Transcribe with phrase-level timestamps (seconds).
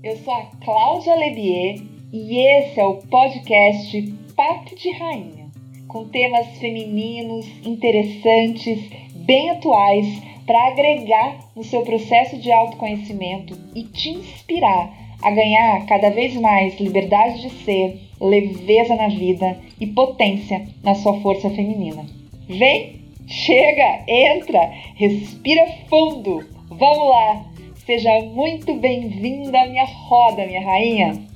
[0.00, 4.00] Eu sou a Cláudia Lebier e esse é o podcast
[4.36, 5.50] Papo de Rainha,
[5.88, 8.78] com temas femininos, interessantes,
[9.12, 10.06] bem atuais,
[10.46, 14.88] para agregar no seu processo de autoconhecimento e te inspirar
[15.20, 21.20] a ganhar cada vez mais liberdade de ser, leveza na vida e potência na sua
[21.20, 22.06] força feminina.
[22.48, 24.60] Vem, chega, entra,
[24.94, 26.46] respira fundo.
[26.70, 27.47] Vamos lá!
[27.88, 31.26] Seja muito bem-vinda à minha roda, minha rainha!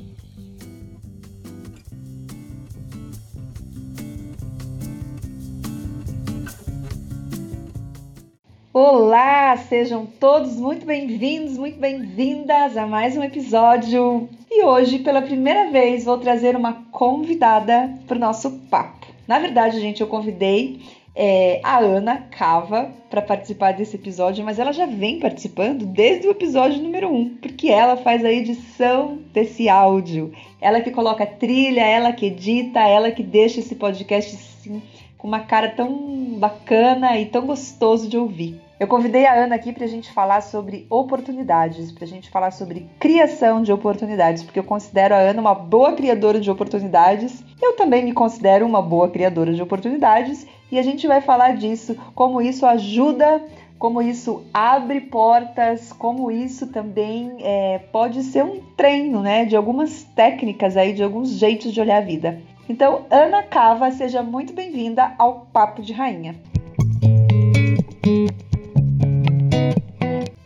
[8.71, 14.29] Olá, sejam todos muito bem-vindos, muito bem-vindas a mais um episódio.
[14.51, 19.07] E hoje, pela primeira vez, vou trazer uma convidada para o nosso papo.
[19.27, 20.83] Na verdade, gente, eu convidei
[21.15, 26.31] é, a Ana Cava para participar desse episódio, mas ela já vem participando desde o
[26.31, 30.33] episódio número 1, um, porque ela faz a edição desse áudio.
[30.61, 34.83] Ela que coloca trilha, ela que edita, ela que deixa esse podcast assim,
[35.19, 38.59] com uma cara tão bacana e tão gostoso de ouvir.
[38.81, 42.51] Eu convidei a Ana aqui para a gente falar sobre oportunidades, para a gente falar
[42.51, 47.45] sobre criação de oportunidades, porque eu considero a Ana uma boa criadora de oportunidades.
[47.63, 51.95] Eu também me considero uma boa criadora de oportunidades e a gente vai falar disso,
[52.15, 53.45] como isso ajuda,
[53.79, 60.03] como isso abre portas, como isso também é, pode ser um treino, né, de algumas
[60.17, 62.41] técnicas aí, de alguns jeitos de olhar a vida.
[62.67, 66.37] Então, Ana Cava, seja muito bem-vinda ao Papo de Rainha.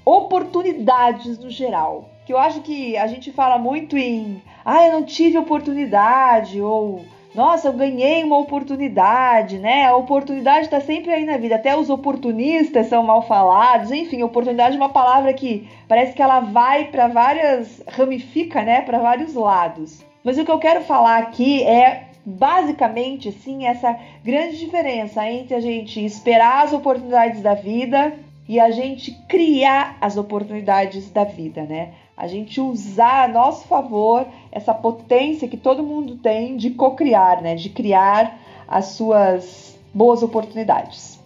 [0.04, 5.04] Oportunidades no geral, que eu acho que a gente fala muito em, ah, eu não
[5.04, 7.04] tive oportunidade ou
[7.36, 9.84] nossa, eu ganhei uma oportunidade, né?
[9.84, 11.56] A oportunidade está sempre aí na vida.
[11.56, 13.92] Até os oportunistas são mal falados.
[13.92, 18.80] Enfim, oportunidade é uma palavra que parece que ela vai para várias, ramifica, né?
[18.80, 20.02] Para vários lados.
[20.24, 25.60] Mas o que eu quero falar aqui é basicamente, sim, essa grande diferença entre a
[25.60, 28.14] gente esperar as oportunidades da vida
[28.48, 31.90] e a gente criar as oportunidades da vida, né?
[32.16, 37.54] A gente usar a nosso favor essa potência que todo mundo tem de co-criar, né?
[37.54, 41.20] De criar as suas boas oportunidades.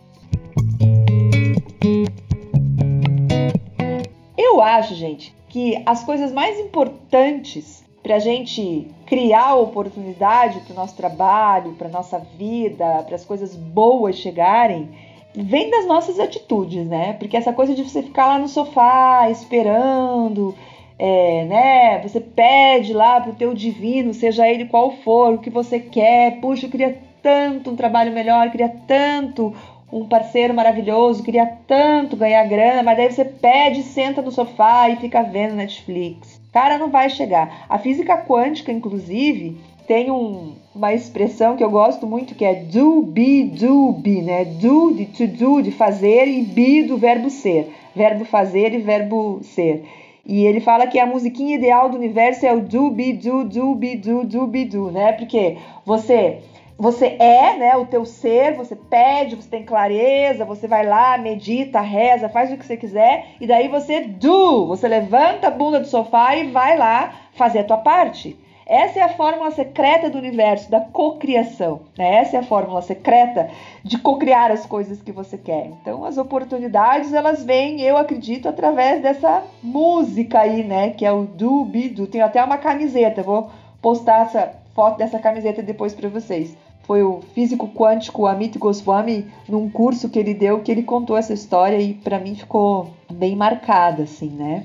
[4.37, 10.77] Eu acho, gente, que as coisas mais importantes para a gente criar oportunidade para o
[10.77, 14.89] nosso trabalho, para nossa vida, para as coisas boas chegarem,
[15.35, 17.13] vem das nossas atitudes, né?
[17.13, 20.55] Porque essa coisa de você ficar lá no sofá esperando
[21.03, 21.99] é, né?
[22.03, 26.41] Você pede lá pro teu divino, seja ele qual for, o que você quer.
[26.41, 29.55] Puxa, eu queria tanto um trabalho melhor, queria tanto
[29.91, 34.97] um parceiro maravilhoso, queria tanto ganhar grana, mas daí você pede, senta no sofá e
[34.97, 36.39] fica vendo Netflix.
[36.53, 37.65] Cara, não vai chegar.
[37.67, 39.57] A física quântica, inclusive,
[39.87, 44.45] tem um, uma expressão que eu gosto muito que é do, be, do, be, né?
[44.45, 47.73] Do de to do, de fazer, e be do verbo ser.
[47.97, 49.83] Verbo fazer e verbo ser.
[50.31, 53.75] E ele fala que a musiquinha ideal do universo é o do be do do
[53.75, 55.11] be do do be do, né?
[55.11, 56.39] Porque você
[56.79, 61.81] você é, né, o teu ser, você pede, você tem clareza, você vai lá, medita,
[61.81, 65.89] reza, faz o que você quiser, e daí você do, você levanta a bunda do
[65.89, 68.39] sofá e vai lá fazer a tua parte.
[68.71, 71.81] Essa é a fórmula secreta do universo, da cocriação.
[71.99, 72.19] Né?
[72.19, 73.51] Essa é a fórmula secreta
[73.83, 75.67] de cocriar as coisas que você quer.
[75.67, 80.91] Então, as oportunidades, elas vêm, eu acredito, através dessa música aí, né?
[80.91, 82.07] Que é o do, be, do.
[82.07, 83.51] Tenho até uma camiseta, vou
[83.83, 86.57] postar essa foto dessa camiseta depois para vocês.
[86.85, 91.33] Foi o físico quântico Amit Goswami, num curso que ele deu, que ele contou essa
[91.33, 94.65] história e para mim ficou bem marcada, assim, né?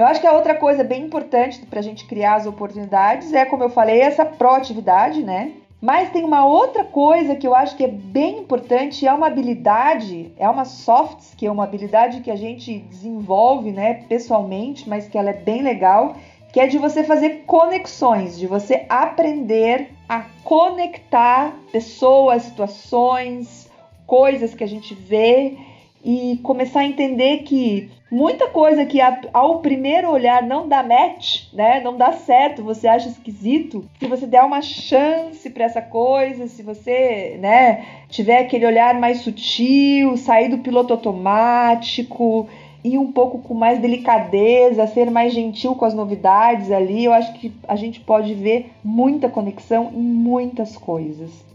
[0.00, 3.44] Eu acho que a outra coisa bem importante para a gente criar as oportunidades é,
[3.44, 5.52] como eu falei, essa proatividade, né?
[5.78, 10.32] Mas tem uma outra coisa que eu acho que é bem importante, é uma habilidade,
[10.38, 15.28] é uma soft skill, uma habilidade que a gente desenvolve, né, pessoalmente, mas que ela
[15.28, 16.16] é bem legal,
[16.50, 23.70] que é de você fazer conexões, de você aprender a conectar pessoas, situações,
[24.06, 25.58] coisas que a gente vê
[26.04, 28.98] e começar a entender que muita coisa que
[29.32, 31.80] ao primeiro olhar não dá match, né?
[31.80, 33.84] Não dá certo, você acha esquisito.
[33.98, 39.18] Se você der uma chance para essa coisa, se você, né, tiver aquele olhar mais
[39.18, 42.48] sutil, sair do piloto automático,
[42.82, 47.32] ir um pouco com mais delicadeza, ser mais gentil com as novidades ali, eu acho
[47.34, 51.49] que a gente pode ver muita conexão em muitas coisas.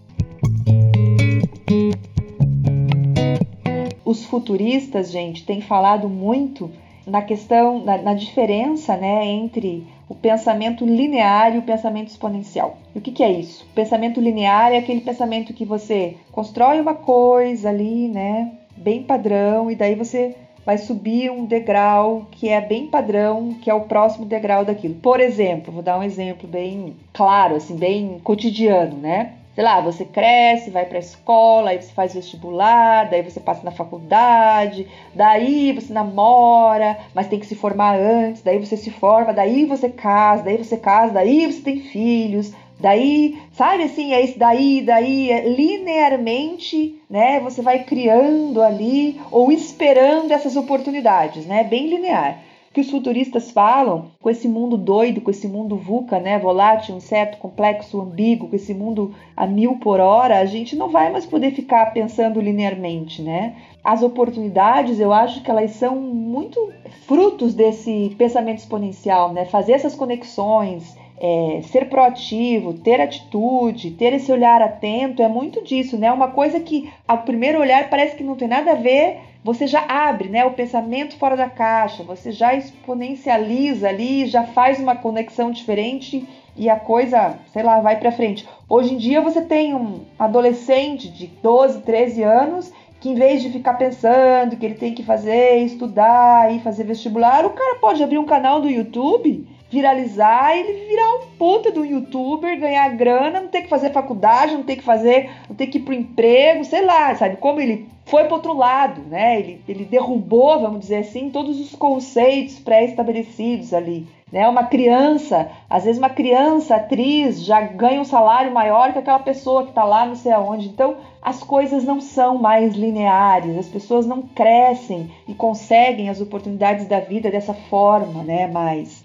[4.06, 6.72] Os futuristas, gente, têm falado muito
[7.06, 12.78] na questão, na, na, diferença né, entre o pensamento linear e o pensamento exponencial.
[12.94, 13.64] E o que, que, é isso?
[13.64, 19.70] O pensamento linear é aquele pensamento que você constrói uma coisa ali, né, bem padrão,
[19.70, 20.36] e daí você
[20.66, 24.96] vai subir um degrau que é bem padrão, que é o próximo degrau daquilo.
[24.96, 29.34] Por exemplo, vou dar um exemplo bem claro, assim, bem cotidiano, né?
[29.56, 33.64] Sei lá, você cresce, vai para a escola, aí você faz vestibular, daí você passa
[33.64, 39.34] na faculdade, daí você namora, mas tem que se formar antes, daí você se forma,
[39.34, 44.38] daí você casa, daí você casa, daí você tem filhos, daí, sabe assim, é isso
[44.38, 51.88] daí, daí, é linearmente, né, você vai criando ali ou esperando essas oportunidades, né, bem
[51.88, 52.40] linear
[52.76, 57.38] que os futuristas falam, com esse mundo doido, com esse mundo VUCA, né, volátil, incerto,
[57.38, 61.52] complexo, ambíguo, com esse mundo a mil por hora, a gente não vai mais poder
[61.52, 63.56] ficar pensando linearmente, né?
[63.82, 66.74] As oportunidades, eu acho que elas são muito
[67.08, 69.46] frutos desse pensamento exponencial, né?
[69.46, 75.98] Fazer essas conexões, é, ser proativo, ter atitude, ter esse olhar atento, é muito disso,
[75.98, 76.12] né?
[76.12, 79.86] Uma coisa que ao primeiro olhar parece que não tem nada a ver você já
[79.88, 85.52] abre né, o pensamento fora da caixa, você já exponencializa ali, já faz uma conexão
[85.52, 86.28] diferente
[86.58, 88.50] e a coisa, sei lá, vai para frente.
[88.68, 93.52] Hoje em dia você tem um adolescente de 12, 13 anos que em vez de
[93.52, 98.18] ficar pensando que ele tem que fazer, estudar e fazer vestibular, o cara pode abrir
[98.18, 103.64] um canal do YouTube viralizar ele virar um puta do youtuber, ganhar grana, não ter
[103.64, 107.14] que fazer faculdade, não ter que fazer, não ter que ir pro emprego, sei lá,
[107.14, 107.36] sabe?
[107.36, 109.38] Como ele foi pro outro lado, né?
[109.40, 114.08] Ele, ele derrubou, vamos dizer assim, todos os conceitos pré-estabelecidos ali.
[114.32, 114.48] Né?
[114.48, 119.64] Uma criança, às vezes uma criança, atriz, já ganha um salário maior que aquela pessoa
[119.64, 120.68] que está lá não sei aonde.
[120.68, 126.88] Então, as coisas não são mais lineares, as pessoas não crescem e conseguem as oportunidades
[126.88, 128.48] da vida dessa forma, né?
[128.48, 129.05] Mais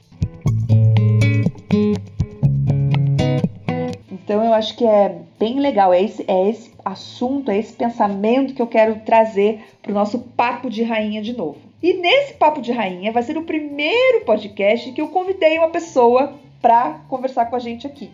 [4.12, 8.55] então eu acho que é bem legal, é esse, é esse assunto, é esse pensamento
[8.55, 11.58] que eu quero trazer para o nosso papo de rainha de novo.
[11.82, 16.34] E nesse papo de rainha vai ser o primeiro podcast que eu convidei uma pessoa
[16.60, 18.10] para conversar com a gente aqui.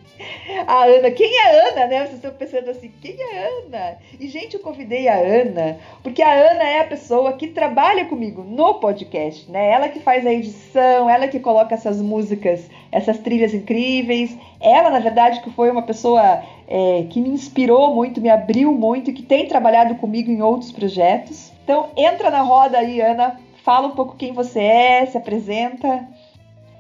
[0.67, 1.99] A Ana, quem é Ana, né?
[2.01, 3.99] Vocês estão pensando assim, quem é Ana?
[4.21, 8.45] E, gente, eu convidei a Ana, porque a Ana é a pessoa que trabalha comigo
[8.45, 9.71] no podcast, né?
[9.71, 14.37] Ela que faz a edição, ela que coloca essas músicas, essas trilhas incríveis.
[14.61, 19.13] Ela, na verdade, que foi uma pessoa é, que me inspirou muito, me abriu muito
[19.13, 21.53] que tem trabalhado comigo em outros projetos.
[21.65, 23.41] Então, entra na roda aí, Ana.
[23.65, 26.07] Fala um pouco quem você é, se apresenta.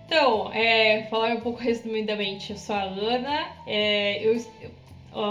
[0.06, 4.41] Então, é, falar um pouco resumidamente, eu sou a Ana, é, eu,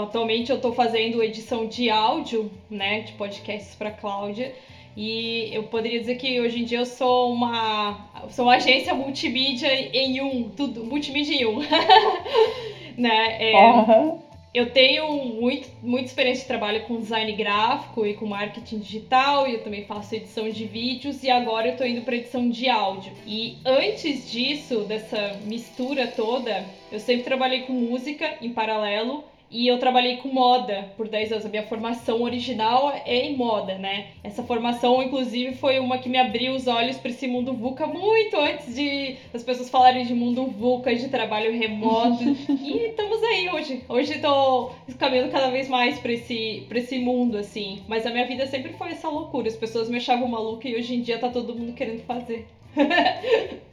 [0.02, 4.52] atualmente eu estou fazendo edição de áudio, né, de podcasts para Cláudia,
[4.94, 7.96] e eu poderia dizer que hoje em dia eu sou uma,
[8.28, 11.58] sou uma agência multimídia em um, tudo, multimídia em um,
[12.98, 14.25] né, é, uhum
[14.56, 19.52] eu tenho muito, muita experiência de trabalho com design gráfico e com marketing digital, e
[19.52, 23.12] eu também faço edição de vídeos, e agora eu tô indo para edição de áudio.
[23.26, 29.78] E antes disso, dessa mistura toda, eu sempre trabalhei com música em paralelo e eu
[29.78, 31.46] trabalhei com moda por 10 anos.
[31.46, 34.08] A minha formação original é em moda, né?
[34.22, 38.36] Essa formação, inclusive, foi uma que me abriu os olhos para esse mundo VUCA muito
[38.36, 42.22] antes de as pessoas falarem de mundo VUCA, de trabalho remoto.
[42.62, 43.84] e estamos aí hoje.
[43.88, 47.82] Hoje estou caminhando cada vez mais para esse, esse mundo, assim.
[47.88, 49.48] Mas a minha vida sempre foi essa loucura.
[49.48, 52.46] As pessoas me achavam maluca e hoje em dia tá todo mundo querendo fazer.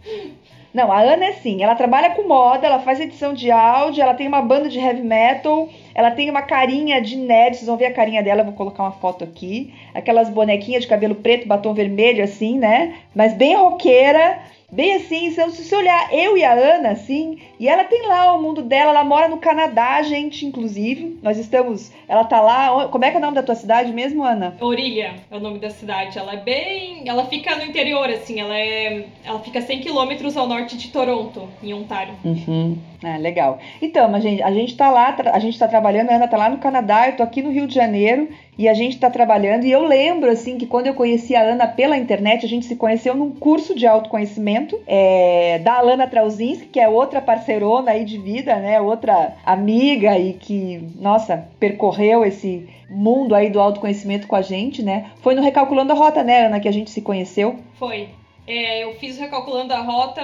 [0.73, 4.15] Não, a Ana é assim, ela trabalha com moda, ela faz edição de áudio, ela
[4.15, 7.85] tem uma banda de heavy metal, ela tem uma carinha de nerd, vocês vão ver
[7.85, 9.71] a carinha dela, vou colocar uma foto aqui.
[9.93, 12.95] Aquelas bonequinhas de cabelo preto, batom vermelho, assim, né?
[13.13, 14.39] Mas bem roqueira,
[14.73, 18.41] Bem assim, se você olhar eu e a Ana, assim, e ela tem lá o
[18.41, 21.17] mundo dela, ela mora no Canadá, gente, inclusive.
[21.23, 21.93] Nós estamos.
[22.09, 22.89] Ela tá lá.
[22.89, 24.57] Como é que é o nome da tua cidade mesmo, Ana?
[24.59, 26.19] Orilha é o nome da cidade.
[26.19, 27.07] Ela é bem.
[27.07, 29.05] Ela fica no interior, assim, ela é.
[29.23, 32.15] Ela fica 100 quilômetros ao norte de Toronto, em Ontário.
[32.25, 32.77] Uhum.
[33.01, 33.59] Ah, legal.
[33.81, 36.49] Então, a gente, a gente tá lá, a gente tá trabalhando, a Ana tá lá
[36.49, 39.65] no Canadá, eu tô aqui no Rio de Janeiro e a gente está trabalhando.
[39.65, 42.75] E eu lembro, assim, que quando eu conheci a Ana pela internet, a gente se
[42.75, 47.21] conheceu num curso de autoconhecimento é, da Alana Trauzinski, que é outra
[47.53, 48.81] parceirona aí de vida, né?
[48.81, 55.11] Outra amiga e que, nossa, percorreu esse mundo aí do autoconhecimento com a gente, né?
[55.21, 57.59] Foi no Recalculando a Rota, né, Ana, que a gente se conheceu?
[57.75, 58.09] Foi.
[58.45, 60.21] É, eu fiz Recalculando a Rota,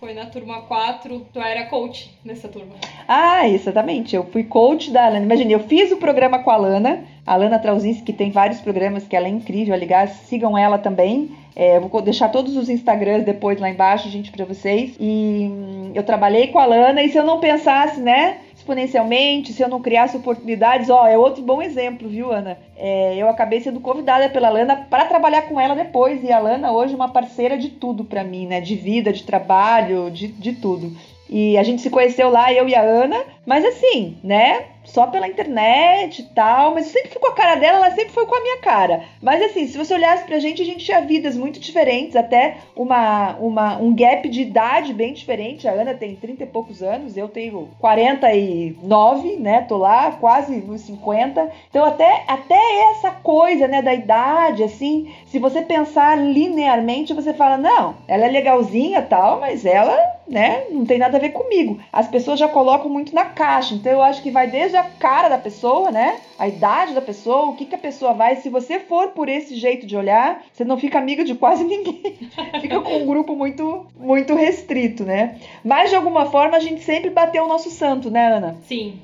[0.00, 2.74] foi na turma 4, tu era coach nessa turma.
[3.06, 4.16] Ah, exatamente.
[4.16, 5.24] Eu fui coach da Alana.
[5.24, 9.06] Imagina, eu fiz o programa com a Alana, a Alana Trauzinski, que tem vários programas,
[9.06, 9.74] que ela é incrível.
[9.74, 11.30] Aliás, sigam ela também.
[11.54, 14.96] É, vou deixar todos os Instagrams depois lá embaixo, gente, para vocês.
[14.98, 18.38] E hum, eu trabalhei com a Alana, e se eu não pensasse, né?
[18.68, 22.58] Exponencialmente, se eu não criasse oportunidades, ó, é outro bom exemplo, viu, Ana?
[22.76, 26.70] É, eu acabei sendo convidada pela Lana para trabalhar com ela depois, e a Lana
[26.70, 28.60] hoje é uma parceira de tudo para mim, né?
[28.60, 30.92] De vida, de trabalho, de, de tudo.
[31.30, 34.66] E a gente se conheceu lá, eu e a Ana, mas assim, né?
[34.88, 38.12] Só pela internet e tal, mas eu sempre fui com a cara dela, ela sempre
[38.12, 39.04] foi com a minha cara.
[39.22, 43.36] Mas assim, se você olhasse pra gente, a gente tinha vidas muito diferentes, até uma,
[43.36, 45.68] uma, um gap de idade bem diferente.
[45.68, 49.62] A Ana tem 30 e poucos anos, eu tenho 49, né?
[49.62, 51.50] Tô lá, quase nos 50.
[51.68, 52.58] Então, até, até
[52.90, 58.28] essa coisa, né, da idade, assim, se você pensar linearmente, você fala, não, ela é
[58.28, 60.64] legalzinha tal, mas ela né?
[60.70, 61.78] Não tem nada a ver comigo.
[61.92, 63.74] As pessoas já colocam muito na caixa.
[63.74, 66.20] Então eu acho que vai desde a cara da pessoa, né?
[66.38, 68.36] A idade da pessoa, o que, que a pessoa vai.
[68.36, 72.18] Se você for por esse jeito de olhar, você não fica amiga de quase ninguém.
[72.60, 75.38] fica com um grupo muito, muito restrito, né?
[75.64, 78.56] Mas de alguma forma a gente sempre bateu o nosso santo, né, Ana?
[78.66, 79.00] Sim.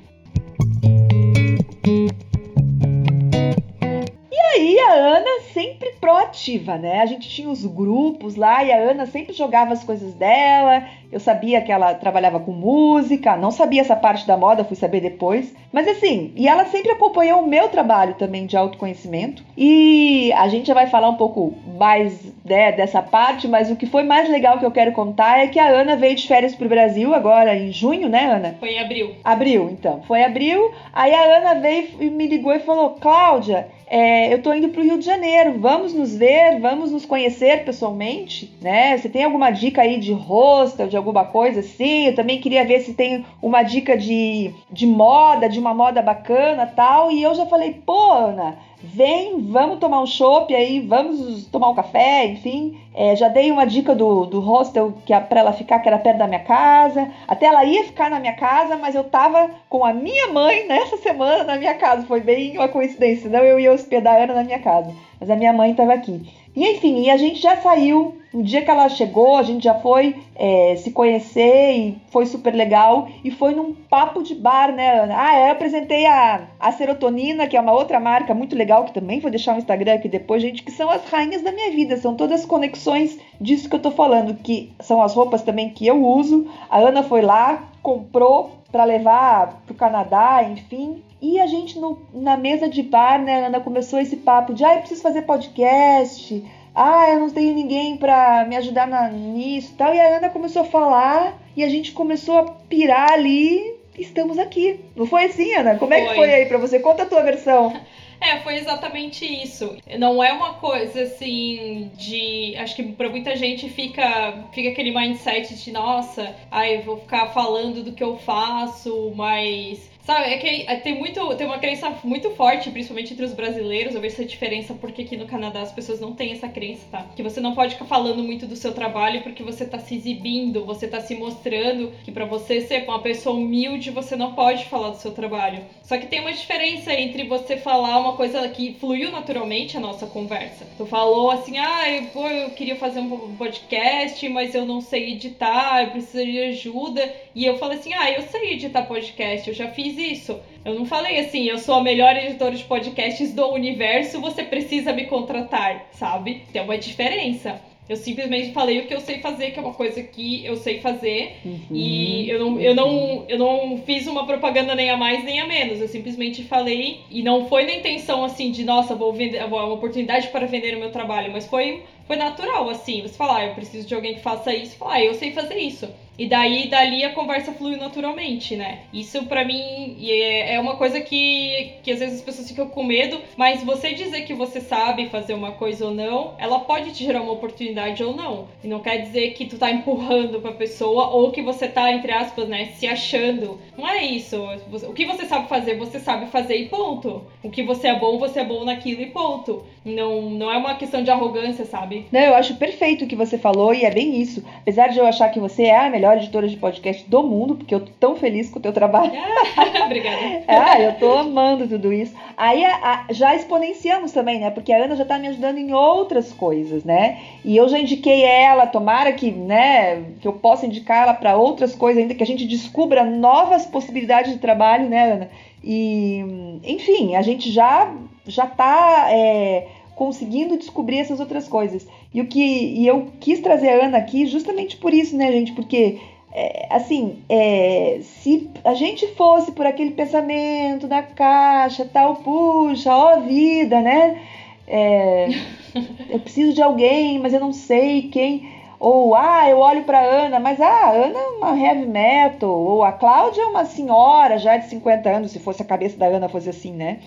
[4.55, 7.01] aí a Ana sempre proativa, né?
[7.01, 10.87] A gente tinha os grupos lá e a Ana sempre jogava as coisas dela.
[11.11, 15.01] Eu sabia que ela trabalhava com música, não sabia essa parte da moda, fui saber
[15.01, 15.53] depois.
[15.71, 19.43] Mas assim, e ela sempre acompanhou o meu trabalho também de autoconhecimento.
[19.57, 23.85] E a gente já vai falar um pouco mais né, dessa parte, mas o que
[23.85, 26.69] foi mais legal que eu quero contar é que a Ana veio de férias pro
[26.69, 28.55] Brasil agora em junho, né, Ana?
[28.59, 29.15] Foi em abril.
[29.23, 30.01] Abril, então.
[30.07, 30.71] Foi abril.
[30.93, 34.83] Aí a Ana veio e me ligou e falou: Cláudia, é, eu tô indo pro
[34.83, 38.97] Rio de Janeiro, vamos nos ver, vamos nos conhecer pessoalmente, né?
[38.97, 42.07] Você tem alguma dica aí de hostel, de alguma coisa assim?
[42.07, 46.71] Eu também queria ver se tem uma dica de, de moda, de uma moda bacana
[46.73, 47.11] tal.
[47.11, 51.75] E eu já falei, pô, Ana, vem, vamos tomar um chopp aí, vamos tomar um
[51.75, 52.79] café, enfim.
[52.93, 55.97] É, já dei uma dica do, do hostel que é para ela ficar, que era
[55.97, 57.11] perto da minha casa.
[57.27, 60.95] Até ela ia ficar na minha casa, mas eu tava com a minha mãe nessa
[60.95, 62.07] semana na minha casa.
[62.07, 64.93] Foi bem uma coincidência, não eu ia hospedar a Ana na minha casa,
[65.25, 66.21] mas a minha mãe estava aqui.
[66.55, 68.15] E enfim, e a gente já saiu.
[68.31, 72.53] O dia que ela chegou, a gente já foi é, se conhecer e foi super
[72.53, 73.07] legal.
[73.23, 75.15] E foi num papo de bar, né, Ana?
[75.17, 79.19] Ah, eu apresentei a, a Serotonina, que é uma outra marca muito legal, que também
[79.19, 81.97] vou deixar o Instagram aqui depois, gente, que são as rainhas da minha vida.
[81.97, 86.05] São todas conexões disso que eu tô falando, que são as roupas também que eu
[86.05, 86.45] uso.
[86.69, 91.01] A Ana foi lá, comprou para levar pro Canadá, enfim.
[91.21, 94.75] E a gente no, na mesa de bar, né, Ana, começou esse papo de, ah,
[94.75, 96.43] eu preciso fazer podcast,
[96.75, 99.95] ah, eu não tenho ninguém para me ajudar na, nisso e tal.
[99.95, 103.75] E a Ana começou a falar e a gente começou a pirar ali.
[103.97, 104.81] Estamos aqui.
[104.93, 105.77] Não foi assim, Ana?
[105.77, 106.79] Como é que foi aí para você?
[106.79, 107.73] Conta a tua versão.
[108.17, 109.77] É, foi exatamente isso.
[109.99, 112.55] Não é uma coisa assim de.
[112.57, 117.27] Acho que pra muita gente fica, fica aquele mindset de, nossa, ai, eu vou ficar
[117.27, 122.29] falando do que eu faço, mas Sabe, é que tem, muito, tem uma crença muito
[122.29, 125.99] forte, principalmente entre os brasileiros, eu vejo essa diferença porque aqui no Canadá as pessoas
[125.99, 127.07] não têm essa crença, tá?
[127.15, 130.63] Que você não pode ficar falando muito do seu trabalho porque você tá se exibindo,
[130.63, 134.91] você tá se mostrando que para você ser uma pessoa humilde, você não pode falar
[134.91, 135.63] do seu trabalho.
[135.81, 140.05] Só que tem uma diferença entre você falar uma coisa que fluiu naturalmente a nossa
[140.05, 140.67] conversa.
[140.77, 145.81] Tu falou assim, ah, eu, eu queria fazer um podcast, mas eu não sei editar,
[145.81, 147.11] eu precisaria de ajuda.
[147.33, 150.39] E eu falei assim, ah, eu sei editar podcast, eu já fiz fiz isso.
[150.63, 154.93] Eu não falei assim, eu sou a melhor editora de podcasts do universo, você precisa
[154.93, 156.43] me contratar, sabe?
[156.51, 157.61] Tem uma diferença.
[157.87, 160.79] Eu simplesmente falei o que eu sei fazer, que é uma coisa que eu sei
[160.79, 161.35] fazer.
[161.45, 161.59] Uhum.
[161.69, 165.45] E eu não, eu, não, eu não fiz uma propaganda nem a mais nem a
[165.45, 165.79] menos.
[165.79, 167.01] Eu simplesmente falei.
[167.11, 169.47] E não foi na intenção assim de, nossa, vou vender.
[169.47, 171.31] Vou, uma oportunidade para vender o meu trabalho.
[171.31, 173.01] Mas foi, foi natural, assim.
[173.01, 174.77] Você falar, ah, eu preciso de alguém que faça isso.
[174.77, 175.87] Falar, ah, eu sei fazer isso.
[176.17, 178.83] E daí, dali a conversa flui naturalmente, né?
[178.93, 182.83] Isso para mim é, é uma coisa que, que às vezes as pessoas ficam com
[182.83, 187.03] medo, mas você dizer que você sabe fazer uma coisa ou não, ela pode te
[187.03, 188.47] gerar uma oportunidade ou não.
[188.63, 192.13] E não quer dizer que tu tá empurrando pra pessoa ou que você tá, entre
[192.13, 193.59] aspas, né, se achando.
[193.77, 194.41] Não é isso.
[194.87, 197.23] O que você sabe fazer, você sabe fazer e ponto.
[197.43, 199.65] O que você é bom, você é bom naquilo e ponto.
[199.83, 201.94] Não, não é uma questão de arrogância, sabe?
[201.95, 202.05] Sabe?
[202.11, 204.43] Não, eu acho perfeito o que você falou e é bem isso.
[204.61, 207.73] Apesar de eu achar que você é a melhor editora de podcast do mundo, porque
[207.73, 209.11] eu tô tão feliz com o teu trabalho.
[209.85, 210.43] Obrigada.
[210.47, 212.13] ah, eu tô amando tudo isso.
[212.37, 214.49] Aí a, a, já exponenciamos também, né?
[214.49, 217.19] Porque a Ana já tá me ajudando em outras coisas, né?
[217.43, 221.75] E eu já indiquei ela, tomara que, né, que eu possa indicar ela para outras
[221.75, 225.29] coisas ainda, que a gente descubra novas possibilidades de trabalho, né, Ana?
[225.63, 227.91] E, enfim, a gente já
[228.27, 231.87] já tá é, conseguindo descobrir essas outras coisas.
[232.13, 235.53] E o que e eu quis trazer a Ana aqui justamente por isso, né, gente?
[235.53, 235.99] Porque
[236.37, 243.21] é, assim, é, se a gente fosse por aquele pensamento da caixa, tal, puxa, ó
[243.21, 244.21] vida, né?
[244.67, 245.29] É,
[246.09, 248.53] eu preciso de alguém, mas eu não sei quem.
[248.77, 252.49] Ou, ah, eu olho para Ana, mas ah, a Ana é uma heavy metal.
[252.49, 256.07] Ou a Cláudia é uma senhora já de 50 anos, se fosse a cabeça da
[256.07, 256.99] Ana fosse assim, né?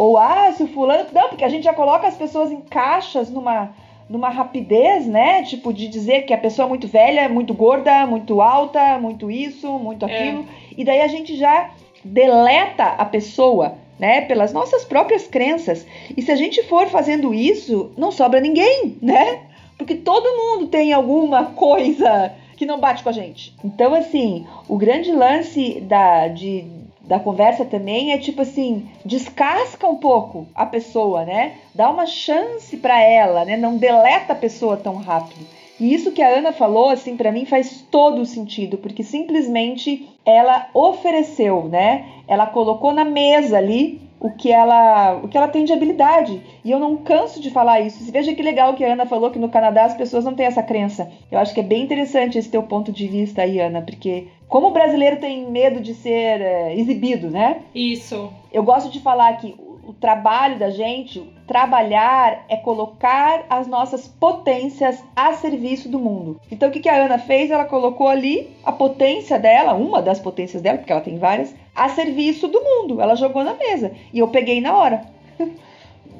[0.00, 1.04] Ou, ah, se o fulano.
[1.12, 3.70] Não, porque a gente já coloca as pessoas em caixas numa
[4.08, 5.42] numa rapidez, né?
[5.42, 9.70] Tipo, de dizer que a pessoa é muito velha, muito gorda, muito alta, muito isso,
[9.78, 10.12] muito é.
[10.12, 10.40] aquilo.
[10.40, 10.44] É.
[10.78, 11.70] E daí a gente já
[12.02, 14.22] deleta a pessoa, né?
[14.22, 15.86] Pelas nossas próprias crenças.
[16.16, 19.42] E se a gente for fazendo isso, não sobra ninguém, né?
[19.76, 23.54] Porque todo mundo tem alguma coisa que não bate com a gente.
[23.62, 26.64] Então, assim, o grande lance da, de,
[27.10, 31.56] da conversa também é tipo assim, descasca um pouco a pessoa, né?
[31.74, 33.56] Dá uma chance para ela, né?
[33.56, 35.44] Não deleta a pessoa tão rápido.
[35.80, 40.08] E isso que a Ana falou, assim, para mim faz todo o sentido, porque simplesmente
[40.24, 42.06] ela ofereceu, né?
[42.28, 46.42] Ela colocou na mesa ali o que ela, o que ela tem de habilidade.
[46.62, 48.12] E eu não canso de falar isso.
[48.12, 50.62] Veja que legal que a Ana falou que no Canadá as pessoas não têm essa
[50.62, 51.10] crença.
[51.32, 54.68] Eu acho que é bem interessante esse teu ponto de vista aí, Ana, porque como
[54.68, 57.62] o brasileiro tem medo de ser é, exibido, né?
[57.74, 58.30] Isso.
[58.52, 59.56] Eu gosto de falar que
[59.90, 66.40] o trabalho da gente, trabalhar é colocar as nossas potências a serviço do mundo.
[66.48, 67.50] Então o que, a Ana fez?
[67.50, 71.88] Ela colocou ali a potência dela, uma das potências dela, porque ela tem várias, a
[71.88, 73.00] serviço do mundo.
[73.00, 75.02] Ela jogou na mesa e eu peguei na hora.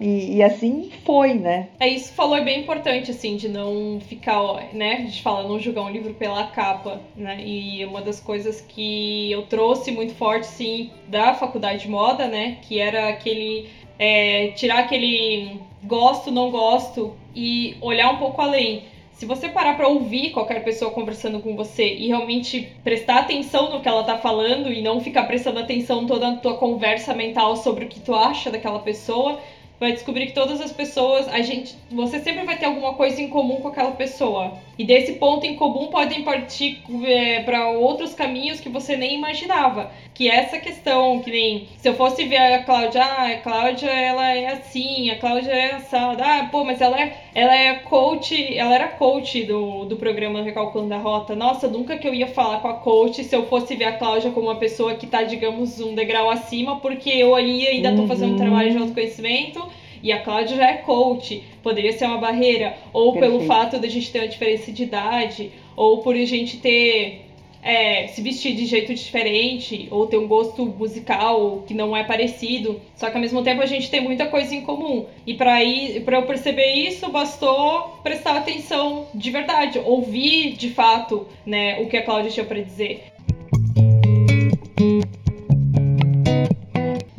[0.01, 1.69] E, e, assim foi, né?
[1.79, 4.95] É isso falou é bem importante, assim, de não ficar, né?
[4.95, 7.39] A gente fala não julgar um livro pela capa, né?
[7.45, 12.57] E uma das coisas que eu trouxe muito forte, sim, da faculdade de moda, né?
[12.63, 13.69] Que era aquele.
[13.99, 18.85] É, tirar aquele gosto, não gosto e olhar um pouco além.
[19.13, 23.83] Se você parar para ouvir qualquer pessoa conversando com você e realmente prestar atenção no
[23.83, 27.85] que ela tá falando e não ficar prestando atenção toda a tua conversa mental sobre
[27.85, 29.39] o que tu acha daquela pessoa,
[29.81, 33.29] vai descobrir que todas as pessoas, a gente, você sempre vai ter alguma coisa em
[33.29, 34.59] comum com aquela pessoa.
[34.79, 39.91] E desse ponto em comum podem partir é, para outros caminhos que você nem imaginava.
[40.13, 44.35] Que essa questão, que nem se eu fosse ver a Cláudia, ah, a Cláudia ela
[44.35, 48.75] é assim, a Cláudia é assada, ah, pô, mas ela é, ela é coach, ela
[48.75, 51.37] era coach do, do programa Recalculando a Rota.
[51.37, 54.31] Nossa, nunca que eu ia falar com a coach se eu fosse ver a Cláudia
[54.31, 58.35] como uma pessoa que tá, digamos, um degrau acima, porque eu ali ainda tô fazendo
[58.35, 58.83] um trabalho de uhum.
[58.83, 59.63] autoconhecimento
[60.03, 63.37] e a Cláudia já é coach, poderia ser uma barreira, ou Perfeito.
[63.37, 67.27] pelo fato de a gente ter uma diferença de idade, ou por a gente ter
[67.63, 72.81] é, se vestir de jeito diferente, ou ter um gosto musical que não é parecido,
[72.97, 75.07] só que ao mesmo tempo a gente tem muita coisa em comum.
[75.27, 81.87] E para eu perceber isso, bastou prestar atenção de verdade, ouvir de fato né, o
[81.87, 83.10] que a Cláudia tinha para dizer.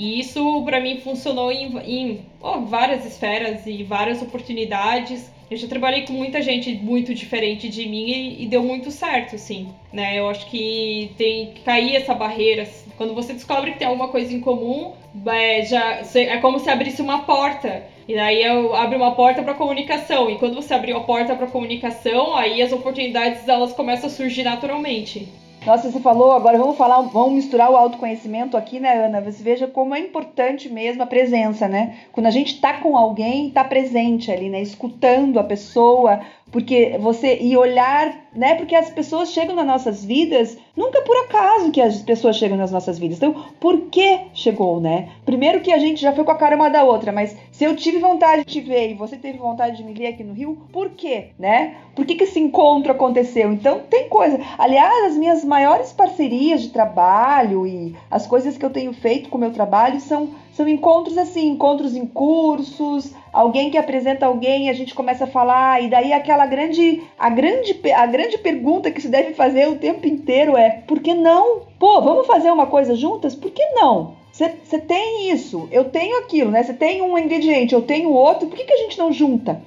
[0.02, 5.32] E isso para mim funcionou em, em oh, várias esferas e várias oportunidades.
[5.48, 9.36] Eu já trabalhei com muita gente muito diferente de mim e, e deu muito certo,
[9.36, 10.18] assim, né?
[10.18, 12.68] Eu acho que tem que cair essa barreira.
[12.98, 14.94] Quando você descobre que tem alguma coisa em comum,
[15.28, 17.84] é, já, é como se abrisse uma porta.
[18.08, 20.32] E daí eu abre uma porta para comunicação.
[20.32, 24.42] E quando você abriu a porta para comunicação, aí as oportunidades elas começam a surgir
[24.42, 25.28] naturalmente.
[25.64, 29.22] Nossa, você falou, agora vamos falar, vamos misturar o autoconhecimento aqui, né, Ana?
[29.22, 32.00] Você veja como é importante mesmo a presença, né?
[32.12, 34.60] Quando a gente tá com alguém, tá presente ali, né?
[34.60, 36.20] Escutando a pessoa,
[36.52, 38.56] porque você e olhar, né?
[38.56, 42.72] Porque as pessoas chegam nas nossas vidas, nunca por acaso que as pessoas chegam nas
[42.72, 43.18] nossas vidas.
[43.18, 45.10] Então, por que chegou, né?
[45.26, 47.76] Primeiro que a gente já foi com a cara uma da outra, mas se eu
[47.76, 50.58] tive vontade de te ver e você teve vontade de me ver aqui no Rio,
[50.72, 51.76] por quê, né?
[51.96, 53.52] Por que que esse encontro aconteceu?
[53.52, 54.40] Então, tem coisa.
[54.58, 59.38] Aliás, as minhas maiores parcerias de trabalho e as coisas que eu tenho feito com
[59.38, 60.30] o meu trabalho são
[60.62, 65.82] são encontros assim, encontros em cursos, alguém que apresenta alguém, a gente começa a falar,
[65.84, 70.08] e daí aquela grande, a grande, a grande pergunta que se deve fazer o tempo
[70.08, 71.62] inteiro é: por que não?
[71.80, 73.36] Pô, vamos fazer uma coisa juntas?
[73.36, 74.16] Por que não?
[74.32, 76.64] Você tem isso, eu tenho aquilo, né?
[76.64, 79.62] Você tem um ingrediente, eu tenho outro, por que, que a gente não junta?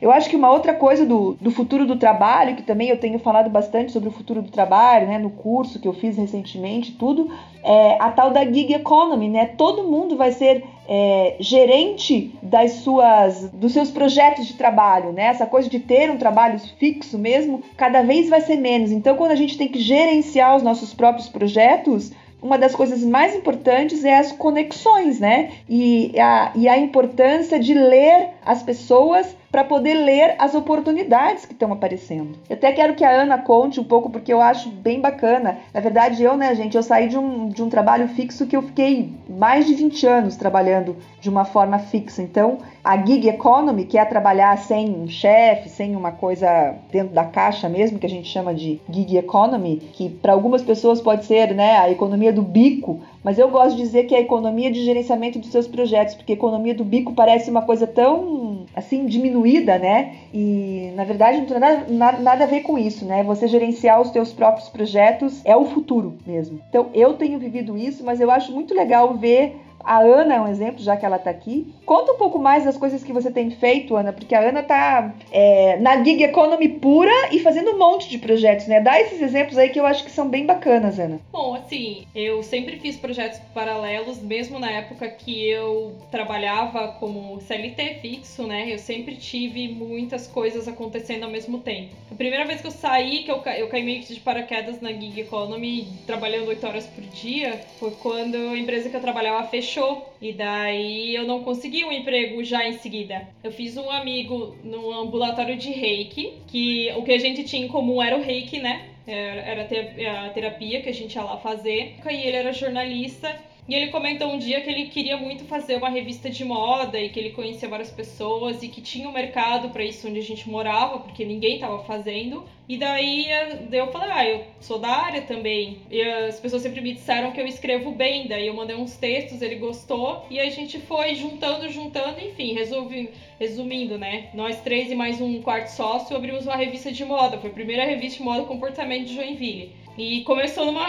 [0.00, 3.18] Eu acho que uma outra coisa do, do futuro do trabalho, que também eu tenho
[3.18, 7.30] falado bastante sobre o futuro do trabalho, né, no curso que eu fiz recentemente, tudo,
[7.62, 9.46] é a tal da gig economy, né?
[9.46, 15.24] Todo mundo vai ser é, gerente das suas, dos seus projetos de trabalho, né?
[15.24, 18.92] Essa coisa de ter um trabalho fixo mesmo, cada vez vai ser menos.
[18.92, 23.34] Então, quando a gente tem que gerenciar os nossos próprios projetos, uma das coisas mais
[23.34, 25.50] importantes é as conexões, né?
[25.68, 31.52] E a, e a importância de ler as pessoas para poder ler as oportunidades que
[31.52, 32.38] estão aparecendo.
[32.48, 35.58] Eu até quero que a Ana conte um pouco, porque eu acho bem bacana.
[35.72, 38.62] Na verdade, eu, né, gente, eu saí de um, de um trabalho fixo que eu
[38.62, 42.22] fiquei mais de 20 anos trabalhando de uma forma fixa.
[42.22, 47.24] Então, a gig economy, que é trabalhar sem um chefe, sem uma coisa dentro da
[47.24, 51.54] caixa mesmo, que a gente chama de gig economy, que para algumas pessoas pode ser
[51.54, 54.84] né, a economia do bico, mas eu gosto de dizer que é a economia de
[54.84, 59.80] gerenciamento dos seus projetos, porque a economia do bico parece uma coisa tão assim diminuída,
[59.80, 60.14] né?
[60.32, 63.24] E na verdade não tem nada, nada, nada a ver com isso, né?
[63.24, 66.60] Você gerenciar os seus próprios projetos é o futuro mesmo.
[66.68, 70.48] Então eu tenho vivido isso, mas eu acho muito legal ver a Ana é um
[70.48, 71.72] exemplo, já que ela está aqui.
[71.86, 75.14] Conta um pouco mais das coisas que você tem feito, Ana, porque a Ana está
[75.30, 78.80] é, na gig economy pura e fazendo um monte de projetos, né?
[78.80, 81.20] Dá esses exemplos aí que eu acho que são bem bacanas, Ana.
[81.32, 87.98] Bom, assim, eu sempre fiz projetos paralelos, mesmo na época que eu trabalhava como CLT
[88.02, 88.66] fixo, né?
[88.68, 91.90] Eu sempre tive muitas coisas acontecendo ao mesmo tempo.
[92.10, 93.56] A primeira vez que eu saí, que eu, ca...
[93.56, 97.92] eu caí meio que de paraquedas na gig economy, trabalhando 8 horas por dia, foi
[98.02, 100.14] quando a empresa que eu trabalhava fechou fechou.
[100.20, 103.28] E daí eu não consegui um emprego já em seguida.
[103.44, 107.68] Eu fiz um amigo no ambulatório de reiki, que o que a gente tinha em
[107.68, 108.88] comum era o reiki, né?
[109.06, 111.94] Era a terapia que a gente ia lá fazer.
[112.04, 113.36] E ele era jornalista.
[113.68, 117.08] E ele comentou um dia que ele queria muito fazer uma revista de moda e
[117.08, 120.48] que ele conhecia várias pessoas e que tinha um mercado para isso onde a gente
[120.48, 122.44] morava, porque ninguém estava fazendo.
[122.68, 123.26] E daí
[123.72, 125.78] eu falei, ah, eu sou da área também.
[125.90, 129.42] E as pessoas sempre me disseram que eu escrevo bem, daí eu mandei uns textos,
[129.42, 134.28] ele gostou, e a gente foi juntando, juntando, enfim, resolvi, resumindo, né?
[134.32, 137.38] Nós três e mais um quarto sócio abrimos uma revista de moda.
[137.38, 139.72] Foi a primeira revista de moda comportamento de Joinville.
[139.98, 140.86] E começou numa.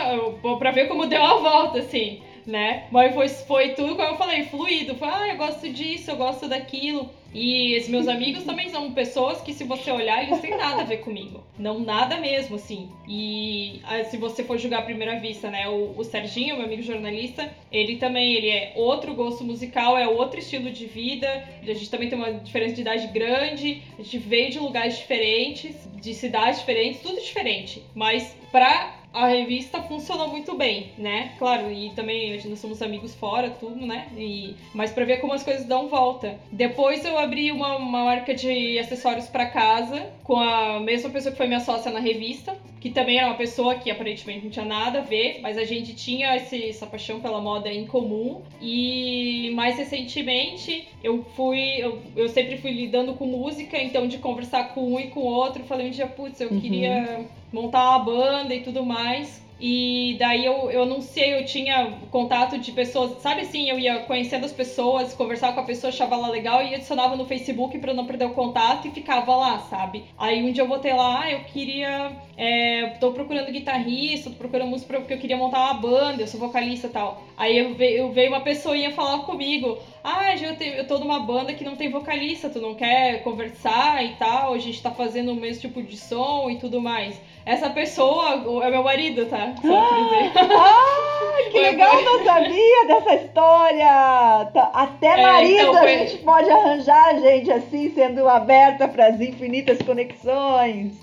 [0.59, 2.87] pra ver como deu a volta, assim né?
[2.89, 4.95] Mas foi, foi tudo, como eu falei, fluido.
[4.95, 7.09] Foi, ah, eu gosto disso, eu gosto daquilo.
[7.33, 10.85] E esses meus amigos também são pessoas que, se você olhar, eles têm nada a
[10.85, 11.43] ver comigo.
[11.59, 12.89] Não nada mesmo, assim.
[13.07, 15.67] E ah, se você for julgar à primeira vista, né?
[15.67, 20.39] O, o Serginho, meu amigo jornalista, ele também ele é outro gosto musical, é outro
[20.39, 21.27] estilo de vida.
[21.61, 23.83] A gente também tem uma diferença de idade grande.
[23.99, 27.83] A gente veio de lugares diferentes, de cidades diferentes, tudo diferente.
[27.93, 31.33] Mas pra a revista funcionou muito bem, né?
[31.39, 34.07] Claro, e também nós somos amigos fora, tudo, né?
[34.15, 36.39] E, mas para ver como as coisas dão volta.
[36.51, 41.37] Depois eu abri uma, uma marca de acessórios para casa com a mesma pessoa que
[41.37, 42.55] foi minha sócia na revista,
[42.87, 45.93] que também era uma pessoa que aparentemente não tinha nada a ver, mas a gente
[45.93, 48.41] tinha esse, essa paixão pela moda em comum.
[48.61, 54.73] E mais recentemente eu fui, eu, eu sempre fui lidando com música, então de conversar
[54.73, 56.61] com um e com o outro, falei um dia, putz, eu uhum.
[56.61, 59.45] queria montar uma banda e tudo mais.
[59.59, 64.45] E daí eu, eu anunciei, eu tinha contato de pessoas, sabe assim, eu ia conhecendo
[64.45, 68.05] as pessoas, conversava com a pessoa, achava ela legal e adicionava no Facebook para não
[68.05, 70.05] perder o contato e ficava lá, sabe?
[70.17, 72.11] Aí um dia eu botei lá, ah, eu queria.
[72.37, 76.39] É, tô procurando guitarrista, tô procurando música porque eu queria montar uma banda, eu sou
[76.39, 77.23] vocalista e tal.
[77.35, 81.53] Aí eu veio, veio uma pessoinha falar comigo, ah, eu, te, eu tô numa banda
[81.53, 85.35] que não tem vocalista, tu não quer conversar e tal, a gente tá fazendo o
[85.35, 87.19] mesmo tipo de som e tudo mais.
[87.45, 89.53] Essa pessoa é meu marido, tá?
[89.61, 90.31] Só pra dizer.
[90.57, 94.49] Ah, que legal, não sabia dessa história!
[94.53, 95.93] Tá, até é, marido então foi...
[95.93, 100.93] a gente pode arranjar, gente, assim, sendo aberta para as infinitas conexões.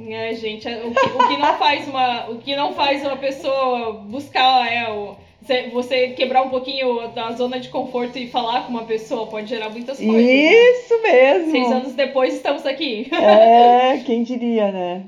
[0.00, 3.16] É, gente, é, o que, o que, não faz uma, o que não faz uma
[3.16, 5.16] pessoa buscar é o
[5.72, 9.70] você quebrar um pouquinho da zona de conforto e falar com uma pessoa pode gerar
[9.70, 10.14] muitas coisas.
[10.14, 10.22] Né?
[10.22, 11.12] Isso né?
[11.12, 11.50] mesmo.
[11.50, 13.08] Seis anos depois estamos aqui.
[13.12, 15.04] É, quem diria, né?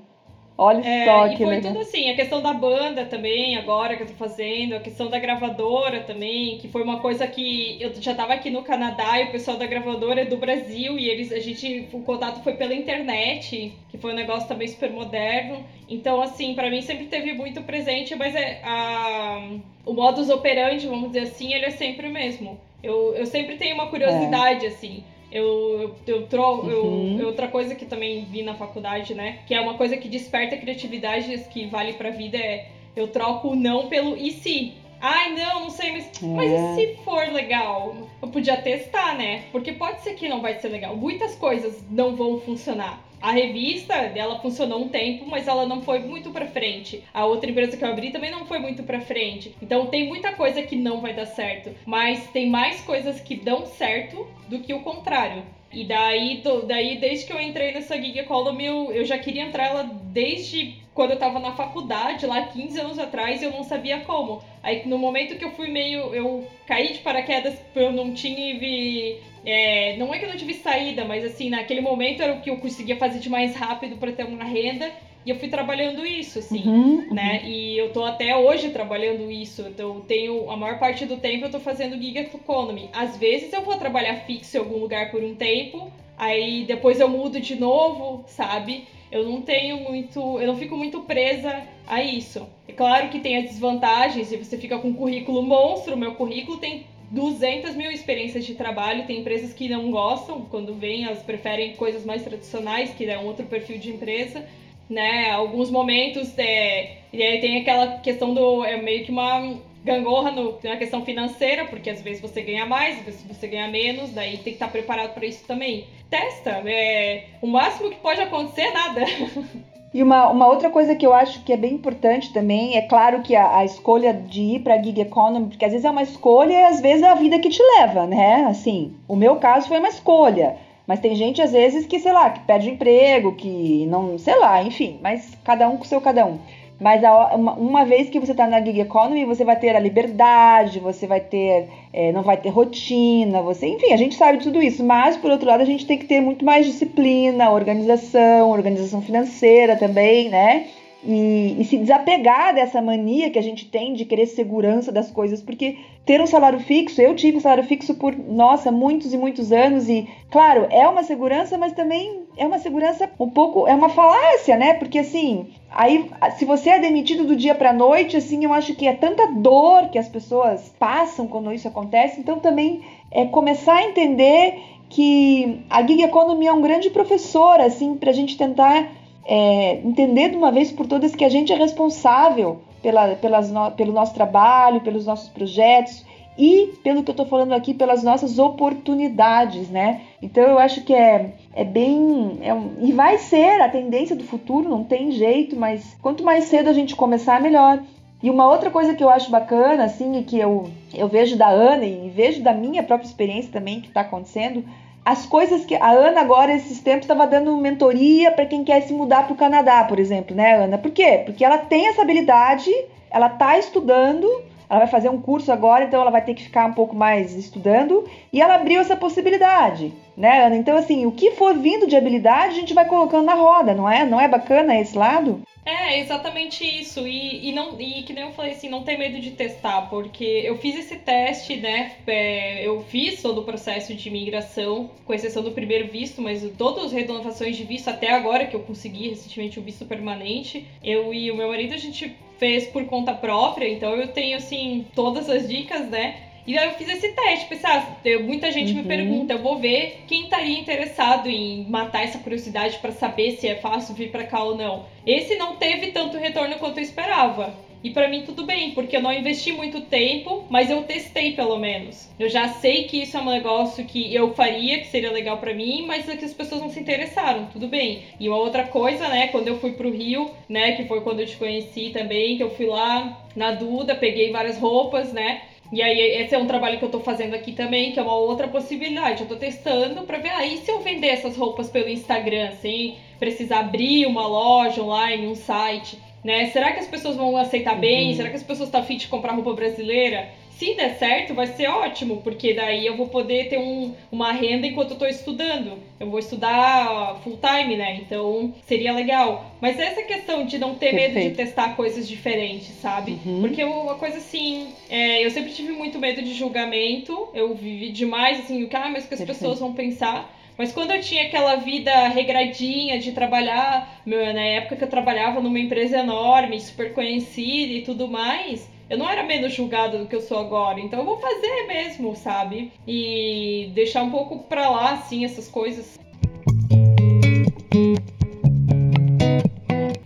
[0.57, 1.73] Olha é, só que E foi legal.
[1.73, 5.19] tudo assim, a questão da banda também, agora que eu tô fazendo, a questão da
[5.19, 9.33] gravadora também, que foi uma coisa que eu já tava aqui no Canadá e o
[9.33, 13.73] pessoal da gravadora é do Brasil e eles a gente o contato foi pela internet,
[13.89, 15.65] que foi um negócio também super moderno.
[15.89, 21.09] Então assim, para mim sempre teve muito presente, mas é a o modus operandi, vamos
[21.09, 22.59] dizer assim, ele é sempre o mesmo.
[22.83, 24.69] Eu, eu sempre tenho uma curiosidade é.
[24.69, 25.03] assim.
[25.35, 27.19] Eu, eu, eu, tro, uhum.
[27.19, 29.41] eu, outra coisa que também vi na faculdade, né?
[29.47, 33.57] Que é uma coisa que desperta criatividade que vale pra vida é eu troco o
[33.57, 34.73] não pelo e se.
[35.01, 36.27] Ai, não, não sei, mas, é.
[36.27, 37.95] mas e se for legal?
[38.23, 39.45] Eu podia testar, né?
[39.53, 40.97] Porque pode ser que não vai ser legal.
[40.97, 43.04] Muitas coisas não vão funcionar.
[43.25, 47.03] A revista dela funcionou um tempo, mas ela não foi muito para frente.
[47.15, 49.57] A outra empresa que eu abri também não foi muito para frente.
[49.63, 53.65] Então tem muita coisa que não vai dar certo, mas tem mais coisas que dão
[53.65, 55.43] certo do que o contrário.
[55.73, 59.45] E daí, do, daí desde que eu entrei nessa gig economy, eu, eu já queria
[59.45, 64.01] entrar ela desde quando eu tava na faculdade, lá 15 anos atrás, eu não sabia
[64.01, 64.43] como.
[64.63, 66.15] Aí no momento que eu fui meio.
[66.15, 71.05] Eu caí de paraquedas, eu não tive é, não é que eu não tive saída,
[71.05, 74.25] mas assim, naquele momento era o que eu conseguia fazer de mais rápido para ter
[74.25, 74.91] uma renda.
[75.27, 77.41] E eu fui trabalhando isso, assim, uhum, né?
[77.43, 77.49] Uhum.
[77.49, 79.63] E eu tô até hoje trabalhando isso.
[79.63, 80.51] Então, eu tenho.
[80.51, 82.91] A maior parte do tempo eu tô fazendo gig economy.
[82.93, 87.09] Às vezes eu vou trabalhar fixo em algum lugar por um tempo, aí depois eu
[87.09, 88.85] mudo de novo, sabe?
[89.11, 90.39] Eu não tenho muito.
[90.39, 92.47] Eu não fico muito presa a isso.
[92.69, 95.97] É claro que tem as desvantagens, e você fica com um currículo monstro.
[95.97, 99.07] Meu currículo tem 200 mil experiências de trabalho.
[99.07, 103.27] Tem empresas que não gostam, quando vêm, elas preferem coisas mais tradicionais, que é um
[103.27, 104.45] outro perfil de empresa.
[104.91, 105.31] Né?
[105.31, 108.65] Alguns momentos é, e aí tem aquela questão do.
[108.65, 112.99] É meio que uma gangorra no, na questão financeira, porque às vezes você ganha mais,
[112.99, 115.87] às vezes você ganha menos, daí tem que estar preparado para isso também.
[116.11, 119.05] Testa, é, o máximo que pode acontecer é nada.
[119.95, 123.23] E uma, uma outra coisa que eu acho que é bem importante também, é claro
[123.23, 126.53] que a, a escolha de ir para gig economy, porque às vezes é uma escolha
[126.53, 128.45] e às vezes é a vida que te leva, né?
[128.49, 130.57] Assim, o meu caso foi uma escolha.
[130.85, 134.63] Mas tem gente, às vezes, que, sei lá, que perde emprego, que não, sei lá,
[134.65, 136.39] enfim, mas cada um com o seu cada um.
[136.81, 139.81] Mas a, uma, uma, vez que você está na gig economy, você vai ter a
[139.81, 144.61] liberdade, você vai ter, é, não vai ter rotina, você, enfim, a gente sabe tudo
[144.61, 144.83] isso.
[144.85, 149.77] Mas por outro lado, a gente tem que ter muito mais disciplina, organização, organização financeira
[149.77, 150.67] também, né?
[151.07, 155.43] E, e, se desapegar dessa mania que a gente tem de querer segurança das coisas,
[155.43, 159.53] porque ter um salário fixo, eu tive um salário fixo por, nossa, muitos e muitos
[159.53, 163.89] anos, e claro, é uma segurança, mas também é uma segurança um pouco, é uma
[163.89, 164.75] falácia, né?
[164.75, 168.87] Porque assim, aí se você é demitido do dia para noite, assim, eu acho que
[168.87, 173.85] é tanta dor que as pessoas passam quando isso acontece, então também é começar a
[173.85, 178.89] entender que a gig economy é um grande professor, assim, para a gente tentar
[179.25, 183.71] é, entender de uma vez por todas que a gente é responsável pela, pelas no,
[183.73, 186.04] pelo nosso trabalho, pelos nossos projetos
[186.37, 190.01] e, pelo que eu estou falando aqui, pelas nossas oportunidades, né?
[190.21, 192.39] Então eu acho que é, é bem.
[192.43, 196.45] É um, e vai ser a tendência do futuro, não tem jeito, mas quanto mais
[196.45, 197.81] cedo a gente começar, melhor.
[198.23, 201.49] E uma outra coisa que eu acho bacana, assim, e que eu, eu vejo da
[201.49, 204.65] Ana e vejo da minha própria experiência também que está acontecendo,
[205.05, 208.95] as coisas que a Ana agora esses tempos estava dando mentoria para quem quer se
[208.95, 210.79] mudar para o Canadá, por exemplo, né, Ana?
[210.79, 211.23] Por quê?
[211.27, 212.71] Porque ela tem essa habilidade,
[213.11, 214.27] ela está estudando,
[214.69, 217.35] ela vai fazer um curso agora, então ela vai ter que ficar um pouco mais
[217.35, 220.57] estudando e ela abriu essa possibilidade, né, Ana?
[220.57, 223.89] Então assim, o que for vindo de habilidade a gente vai colocando na roda, não
[223.89, 224.05] é?
[224.05, 225.43] Não é bacana esse lado?
[225.65, 227.07] É, exatamente isso.
[227.07, 230.25] E, e, não, e que nem eu falei assim, não ter medo de testar, porque
[230.25, 231.93] eu fiz esse teste, né?
[232.07, 236.87] É, eu fiz todo o processo de imigração, com exceção do primeiro visto, mas todas
[236.87, 241.31] as renovações de visto até agora, que eu consegui recentemente o visto permanente, eu e
[241.31, 245.49] o meu marido a gente fez por conta própria, então eu tenho assim todas as
[245.49, 246.17] dicas, né?
[246.47, 248.83] E aí eu fiz esse teste, pensei, ah, muita gente uhum.
[248.83, 253.49] me pergunta, eu vou ver quem estaria interessado em matar essa curiosidade para saber se
[253.49, 254.85] é fácil vir para cá ou não.
[255.07, 257.55] Esse não teve tanto retorno quanto eu esperava.
[257.85, 261.59] E para mim tudo bem, porque eu não investi muito tempo, mas eu testei pelo
[261.59, 262.09] menos.
[262.19, 265.53] Eu já sei que isso é um negócio que eu faria, que seria legal para
[265.53, 268.05] mim, mas é que as pessoas não se interessaram, tudo bem.
[268.19, 271.27] E uma outra coisa, né, quando eu fui pro Rio, né, que foi quando eu
[271.27, 275.43] te conheci também, que eu fui lá na Duda, peguei várias roupas, né?
[275.73, 278.15] E aí, esse é um trabalho que eu tô fazendo aqui também, que é uma
[278.15, 279.23] outra possibilidade.
[279.23, 282.97] Eu tô testando pra ver aí ah, se eu vender essas roupas pelo Instagram, sem
[283.19, 286.47] precisar abrir uma loja online, um site, né?
[286.47, 288.09] Será que as pessoas vão aceitar bem?
[288.11, 288.17] Uhum.
[288.17, 290.31] Será que as pessoas estão tá afim de comprar roupa brasileira?
[290.57, 294.67] Se der certo, vai ser ótimo, porque daí eu vou poder ter um, uma renda
[294.67, 295.79] enquanto eu tô estudando.
[295.99, 297.97] Eu vou estudar full time, né?
[297.97, 299.53] Então seria legal.
[299.61, 301.15] Mas essa questão de não ter Perfeito.
[301.15, 303.19] medo de testar coisas diferentes, sabe?
[303.27, 303.41] Uhum.
[303.41, 307.29] Porque uma coisa assim, é, eu sempre tive muito medo de julgamento.
[307.35, 309.39] Eu vivi demais, assim, o que, ah, mas que as Perfeito.
[309.39, 310.34] pessoas vão pensar.
[310.57, 315.41] Mas quando eu tinha aquela vida regradinha de trabalhar, meu, na época que eu trabalhava
[315.41, 320.15] numa empresa enorme, super conhecida e tudo mais, eu não era menos julgada do que
[320.15, 322.73] eu sou agora, então eu vou fazer mesmo, sabe?
[322.87, 325.99] E deixar um pouco pra lá, assim, essas coisas.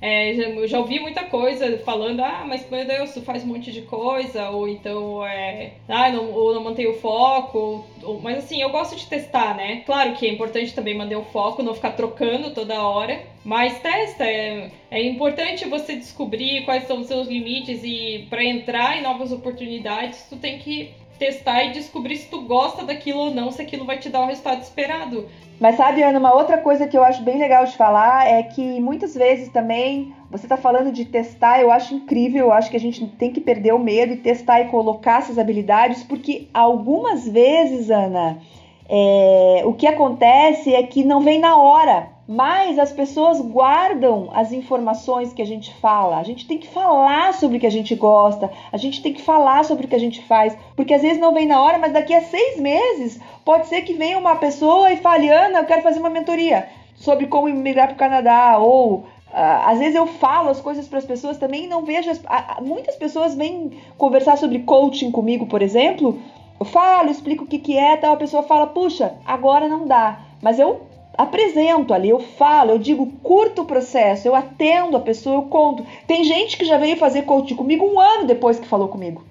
[0.08, 3.70] É, já, já ouvi muita coisa falando, ah, mas meu Deus, tu faz um monte
[3.70, 8.62] de coisa, ou então, é, ah, não, ou não mantém o foco, ou, mas assim,
[8.62, 9.82] eu gosto de testar, né?
[9.84, 14.24] Claro que é importante também manter o foco, não ficar trocando toda hora, mas testa,
[14.24, 19.30] é, é importante você descobrir quais são os seus limites e para entrar em novas
[19.30, 23.84] oportunidades, tu tem que testar e descobrir se tu gosta daquilo ou não, se aquilo
[23.84, 25.26] vai te dar o resultado esperado.
[25.60, 28.80] Mas sabe, Ana, uma outra coisa que eu acho bem legal de falar é que
[28.80, 32.80] muitas vezes também você está falando de testar, eu acho incrível, eu acho que a
[32.80, 37.90] gente tem que perder o medo e testar e colocar essas habilidades, porque algumas vezes,
[37.90, 38.38] Ana,
[38.88, 44.52] é, o que acontece é que não vem na hora mas as pessoas guardam as
[44.52, 46.18] informações que a gente fala.
[46.18, 49.22] A gente tem que falar sobre o que a gente gosta, a gente tem que
[49.22, 51.94] falar sobre o que a gente faz, porque às vezes não vem na hora, mas
[51.94, 55.80] daqui a seis meses pode ser que venha uma pessoa e fale: Ana, eu quero
[55.80, 60.48] fazer uma mentoria sobre como migrar para o Canadá, ou Uh, às vezes eu falo
[60.48, 62.10] as coisas para as pessoas também e não vejo.
[62.10, 62.18] As,
[62.62, 66.18] muitas pessoas vêm conversar sobre coaching comigo, por exemplo.
[66.58, 68.14] Eu falo, explico o que, que é, tal.
[68.14, 70.18] A pessoa fala, puxa, agora não dá.
[70.40, 70.87] Mas eu
[71.18, 75.84] apresento ali, eu falo, eu digo, curto o processo, eu atendo a pessoa, eu conto.
[76.06, 79.24] Tem gente que já veio fazer coaching comigo um ano depois que falou comigo.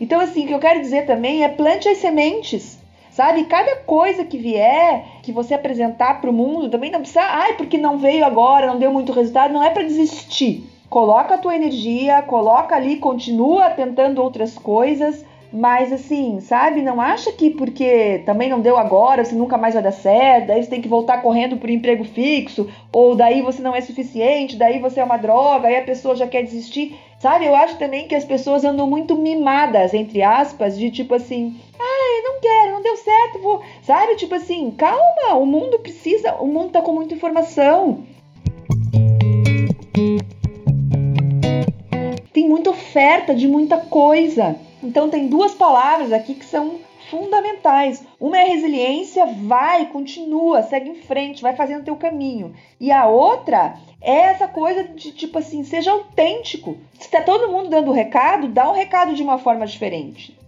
[0.00, 2.78] Então, assim, o que eu quero dizer também é plante as sementes.
[3.10, 7.54] Sabe, cada coisa que vier, que você apresentar para o mundo, também não precisa, ai,
[7.54, 10.64] porque não veio agora, não deu muito resultado, não é para desistir.
[10.88, 16.82] Coloca a tua energia, coloca ali, continua tentando outras coisas, mas assim, sabe?
[16.82, 20.62] Não acha que porque também não deu agora, você nunca mais vai dar certo, daí
[20.62, 24.78] você tem que voltar correndo por emprego fixo, ou daí você não é suficiente, daí
[24.78, 26.96] você é uma droga, aí a pessoa já quer desistir.
[27.18, 27.44] Sabe?
[27.44, 32.22] Eu acho também que as pessoas andam muito mimadas, entre aspas, de tipo assim, ai,
[32.22, 33.60] não quero, não deu certo, vou.
[33.82, 34.16] Sabe?
[34.16, 38.04] Tipo assim, calma, o mundo precisa, o mundo tá com muita informação.
[42.32, 44.56] Tem muita oferta de muita coisa.
[44.82, 48.04] Então tem duas palavras aqui que são fundamentais.
[48.18, 52.54] Uma é resiliência, vai, continua, segue em frente, vai fazendo teu caminho.
[52.78, 56.78] E a outra é essa coisa de tipo assim, seja autêntico.
[56.98, 60.38] Se tá todo mundo dando recado, dá o um recado de uma forma diferente.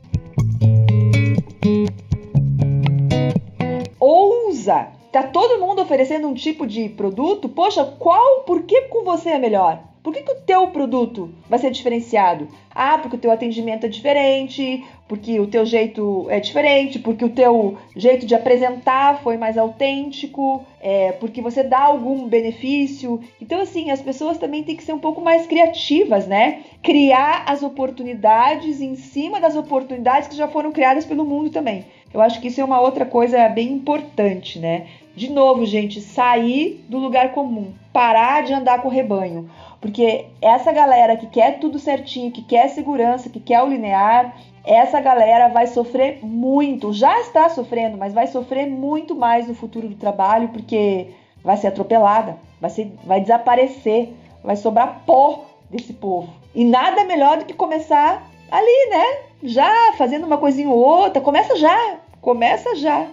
[3.98, 5.01] Ousa.
[5.12, 7.46] Tá todo mundo oferecendo um tipo de produto?
[7.46, 9.78] Poxa, qual, por que com você é melhor?
[10.02, 12.48] Por que, que o teu produto vai ser diferenciado?
[12.74, 17.28] Ah, porque o teu atendimento é diferente, porque o teu jeito é diferente, porque o
[17.28, 23.20] teu jeito de apresentar foi mais autêntico, é, porque você dá algum benefício.
[23.40, 26.62] Então, assim, as pessoas também têm que ser um pouco mais criativas, né?
[26.82, 31.84] Criar as oportunidades em cima das oportunidades que já foram criadas pelo mundo também.
[32.12, 34.86] Eu acho que isso é uma outra coisa bem importante, né?
[35.14, 39.50] De novo, gente, sair do lugar comum, parar de andar com o rebanho.
[39.80, 45.00] Porque essa galera que quer tudo certinho, que quer segurança, que quer o linear, essa
[45.00, 49.96] galera vai sofrer muito, já está sofrendo, mas vai sofrer muito mais no futuro do
[49.96, 51.08] trabalho, porque
[51.42, 54.10] vai ser atropelada, vai, ser, vai desaparecer,
[54.42, 56.32] vai sobrar pó desse povo.
[56.54, 59.04] E nada melhor do que começar ali, né?
[59.42, 63.08] Já fazendo uma coisinha ou outra, começa já, começa já.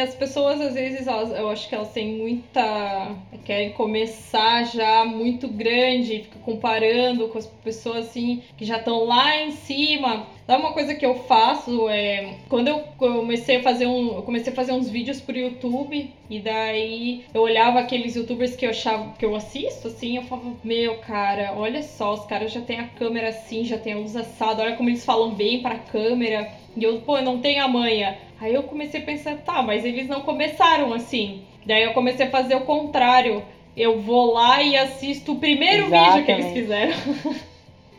[0.00, 3.16] As pessoas às vezes, elas, eu acho que elas têm muita.
[3.44, 9.42] querem começar já muito grande, fica comparando com as pessoas assim que já estão lá
[9.42, 10.26] em cima.
[10.46, 14.52] Dá uma coisa que eu faço é quando eu comecei a fazer um, eu comecei
[14.52, 19.12] a fazer uns vídeos pro YouTube e daí eu olhava aqueles youtubers que eu achava
[19.16, 22.88] que eu assisto assim, eu falava, meu cara, olha só, os caras já tem a
[22.88, 26.50] câmera assim, já tem a luz assada, olha como eles falam bem para a câmera.
[26.76, 28.16] E eu, pô, eu não tenho a manha.
[28.40, 31.42] Aí eu comecei a pensar, tá, mas eles não começaram assim.
[31.66, 33.42] Daí eu comecei a fazer o contrário.
[33.76, 36.12] Eu vou lá e assisto o primeiro Exatamente.
[36.12, 36.94] vídeo que eles fizeram.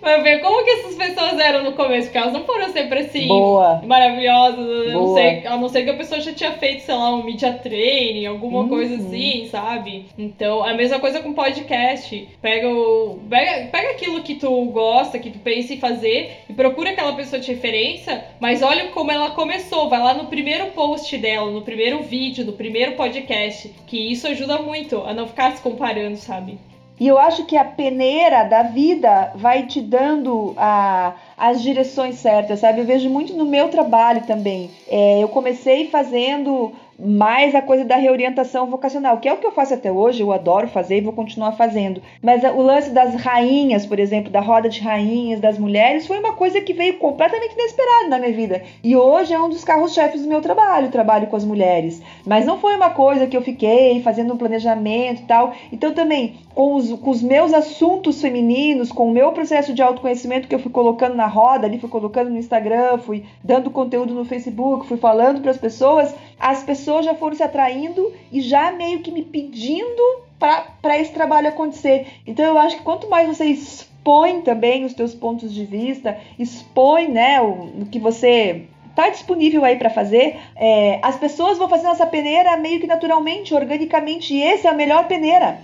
[0.02, 3.28] Pra ver como que essas pessoas eram no começo, porque elas não foram sempre assim
[3.28, 3.82] Boa.
[3.86, 4.94] maravilhosas, Boa.
[4.94, 7.54] Não sei, a não ser que a pessoa já tinha feito, sei lá, um media
[7.54, 8.68] training, alguma uhum.
[8.68, 10.08] coisa assim, sabe?
[10.18, 12.28] Então, a mesma coisa com podcast.
[12.42, 16.90] Pega, o, pega, pega aquilo que tu gosta, que tu pensa em fazer, e procura
[16.90, 19.88] aquela pessoa de referência, mas olha como ela começou.
[19.88, 24.58] Vai lá no primeiro post dela, no primeiro vídeo, no primeiro podcast, que isso ajuda
[24.58, 26.58] muito a não ficar se comparando, sabe?
[27.02, 32.60] E eu acho que a peneira da vida vai te dando a, as direções certas,
[32.60, 32.80] sabe?
[32.80, 34.70] Eu vejo muito no meu trabalho também.
[34.88, 39.52] É, eu comecei fazendo mais a coisa da reorientação vocacional, que é o que eu
[39.52, 42.02] faço até hoje, eu adoro fazer e vou continuar fazendo.
[42.21, 46.33] Mas o lance das rainhas, por exemplo, da roda de rainhas, das mulheres, foi uma
[46.33, 48.62] coisa que veio completamente inesperada na minha vida.
[48.83, 52.02] E hoje é um dos carros-chefes do meu trabalho, trabalho com as mulheres.
[52.25, 55.54] Mas não foi uma coisa que eu fiquei fazendo um planejamento e tal.
[55.71, 60.48] Então também, com os, com os meus assuntos femininos, com o meu processo de autoconhecimento
[60.48, 64.25] que eu fui colocando na roda ali, fui colocando no Instagram, fui dando conteúdo no
[64.25, 69.00] Facebook, fui falando para as pessoas, as pessoas já foram se atraindo e já meio
[69.02, 70.02] que me pedindo
[70.40, 72.08] para esse trabalho acontecer.
[72.25, 77.08] Então eu acho que quanto mais você expõe também os teus pontos de vista, expõe
[77.08, 81.92] né, o, o que você está disponível aí para fazer, é, as pessoas vão fazendo
[81.92, 85.60] essa peneira meio que naturalmente, organicamente, e esse é a melhor peneira.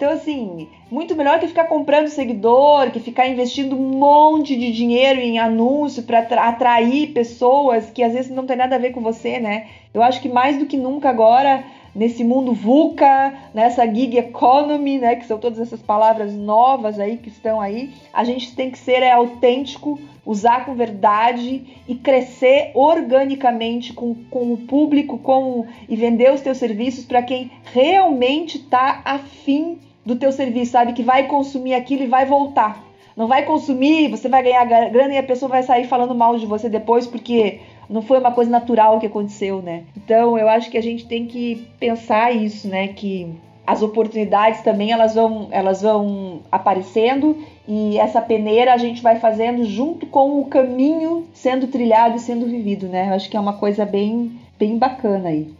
[0.00, 5.20] Então, assim, muito melhor que ficar comprando seguidor, que ficar investindo um monte de dinheiro
[5.20, 9.38] em anúncio para atrair pessoas que às vezes não tem nada a ver com você,
[9.38, 9.66] né?
[9.92, 11.62] Eu acho que mais do que nunca agora,
[11.94, 17.28] nesse mundo VUCA, nessa gig economy, né, que são todas essas palavras novas aí que
[17.28, 23.92] estão aí, a gente tem que ser é, autêntico, usar com verdade e crescer organicamente
[23.92, 29.78] com, com o público com, e vender os teus serviços para quem realmente está afim
[30.10, 30.92] do teu serviço, sabe?
[30.92, 32.84] Que vai consumir aquilo e vai voltar.
[33.16, 36.46] Não vai consumir, você vai ganhar grana e a pessoa vai sair falando mal de
[36.46, 39.84] você depois porque não foi uma coisa natural que aconteceu, né?
[39.96, 42.88] Então eu acho que a gente tem que pensar isso, né?
[42.88, 43.32] Que
[43.64, 47.36] as oportunidades também elas vão, elas vão aparecendo
[47.68, 52.46] e essa peneira a gente vai fazendo junto com o caminho sendo trilhado e sendo
[52.46, 53.10] vivido, né?
[53.10, 55.52] Eu acho que é uma coisa bem, bem bacana aí.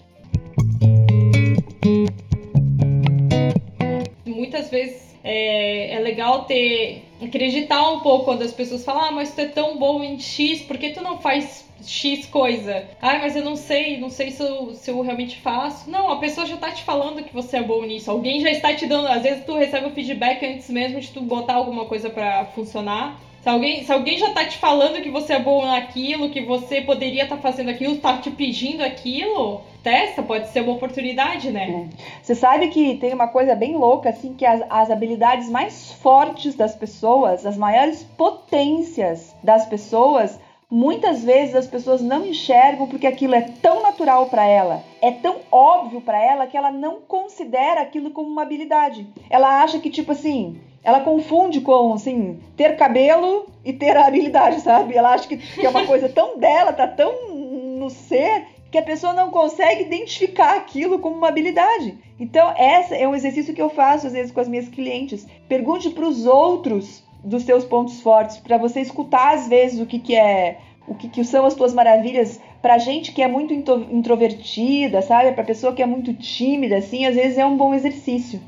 [4.60, 7.02] Muitas vezes é, é legal ter.
[7.22, 10.62] acreditar um pouco quando as pessoas falam, ah, mas tu é tão bom em X,
[10.62, 12.86] por que tu não faz X coisa?
[13.00, 15.90] Ah, mas eu não sei, não sei se eu, se eu realmente faço.
[15.90, 18.10] Não, a pessoa já tá te falando que você é bom nisso.
[18.10, 19.08] Alguém já está te dando.
[19.08, 23.18] Às vezes tu recebe o feedback antes mesmo de tu botar alguma coisa para funcionar.
[23.42, 26.82] Se alguém, se alguém já tá te falando que você é bom naquilo, que você
[26.82, 31.88] poderia estar tá fazendo aquilo, tá te pedindo aquilo, testa, pode ser uma oportunidade, né?
[31.88, 32.04] É.
[32.22, 36.54] Você sabe que tem uma coisa bem louca, assim, que as, as habilidades mais fortes
[36.54, 40.38] das pessoas, as maiores potências das pessoas,
[40.70, 45.36] muitas vezes as pessoas não enxergam porque aquilo é tão natural para ela, é tão
[45.50, 49.06] óbvio para ela que ela não considera aquilo como uma habilidade.
[49.30, 54.96] Ela acha que tipo assim, ela confunde com, assim, ter cabelo e ter habilidade, sabe?
[54.96, 57.34] Ela acha que, que é uma coisa tão dela, tá tão
[57.78, 61.98] no ser, que a pessoa não consegue identificar aquilo como uma habilidade.
[62.18, 65.26] Então, essa é um exercício que eu faço às vezes com as minhas clientes.
[65.48, 69.98] Pergunte para os outros dos seus pontos fortes, para você escutar às vezes o que,
[69.98, 72.40] que é, o que, que são as tuas maravilhas.
[72.62, 75.32] Para gente que é muito introvertida, sabe?
[75.32, 78.40] Para pessoa que é muito tímida, assim, às vezes é um bom exercício.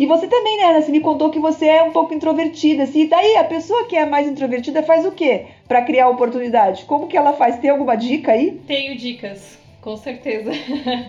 [0.00, 0.80] E você também, né, Ana?
[0.80, 3.02] Você me contou que você é um pouco introvertida, assim.
[3.02, 6.86] E daí, a pessoa que é mais introvertida faz o quê para criar oportunidade?
[6.86, 7.58] Como que ela faz?
[7.58, 8.58] Tem alguma dica aí?
[8.66, 10.52] Tenho dicas, com certeza.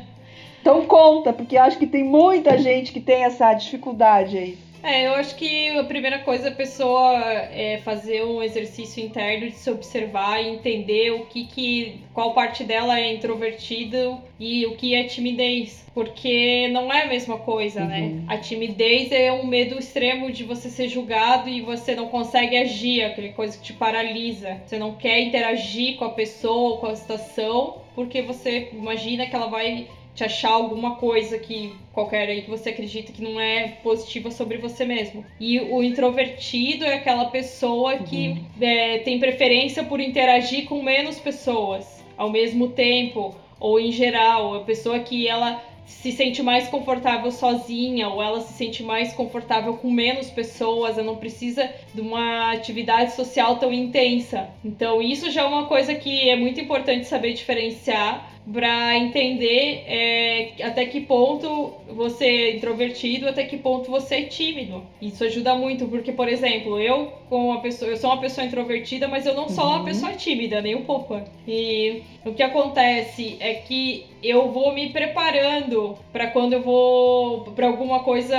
[0.61, 4.57] então conta, porque acho que tem muita gente que tem essa dificuldade aí.
[4.84, 9.55] É, eu acho que a primeira coisa a pessoa é fazer um exercício interno de
[9.55, 14.95] se observar e entender o que, que qual parte dela é introvertida e o que
[14.95, 18.01] é timidez, porque não é a mesma coisa, né?
[18.01, 18.15] uhum.
[18.15, 18.25] né?
[18.27, 23.03] A timidez é um medo extremo de você ser julgado e você não consegue agir,
[23.03, 24.61] aquela coisa que te paralisa.
[24.65, 29.47] Você não quer interagir com a pessoa, com a situação, porque você imagina que ela
[29.47, 34.30] vai te achar alguma coisa que qualquer aí que você acredita que não é positiva
[34.30, 35.26] sobre você mesmo.
[35.39, 38.45] E o introvertido é aquela pessoa que uhum.
[38.62, 44.59] é, tem preferência por interagir com menos pessoas ao mesmo tempo ou em geral, a
[44.62, 49.91] pessoa que ela se sente mais confortável sozinha ou ela se sente mais confortável com
[49.91, 54.49] menos pessoas, ela não precisa de uma atividade social tão intensa.
[54.64, 60.53] Então, isso já é uma coisa que é muito importante saber diferenciar para entender é,
[60.63, 64.83] até que ponto você é introvertido, até que ponto você é tímido.
[65.01, 69.07] Isso ajuda muito, porque, por exemplo, eu como uma pessoa, eu sou uma pessoa introvertida,
[69.07, 69.75] mas eu não sou uhum.
[69.75, 71.21] uma pessoa tímida, nem um pouco.
[71.47, 77.67] E O que acontece é que eu vou me preparando para quando eu vou para
[77.67, 78.36] alguma coisa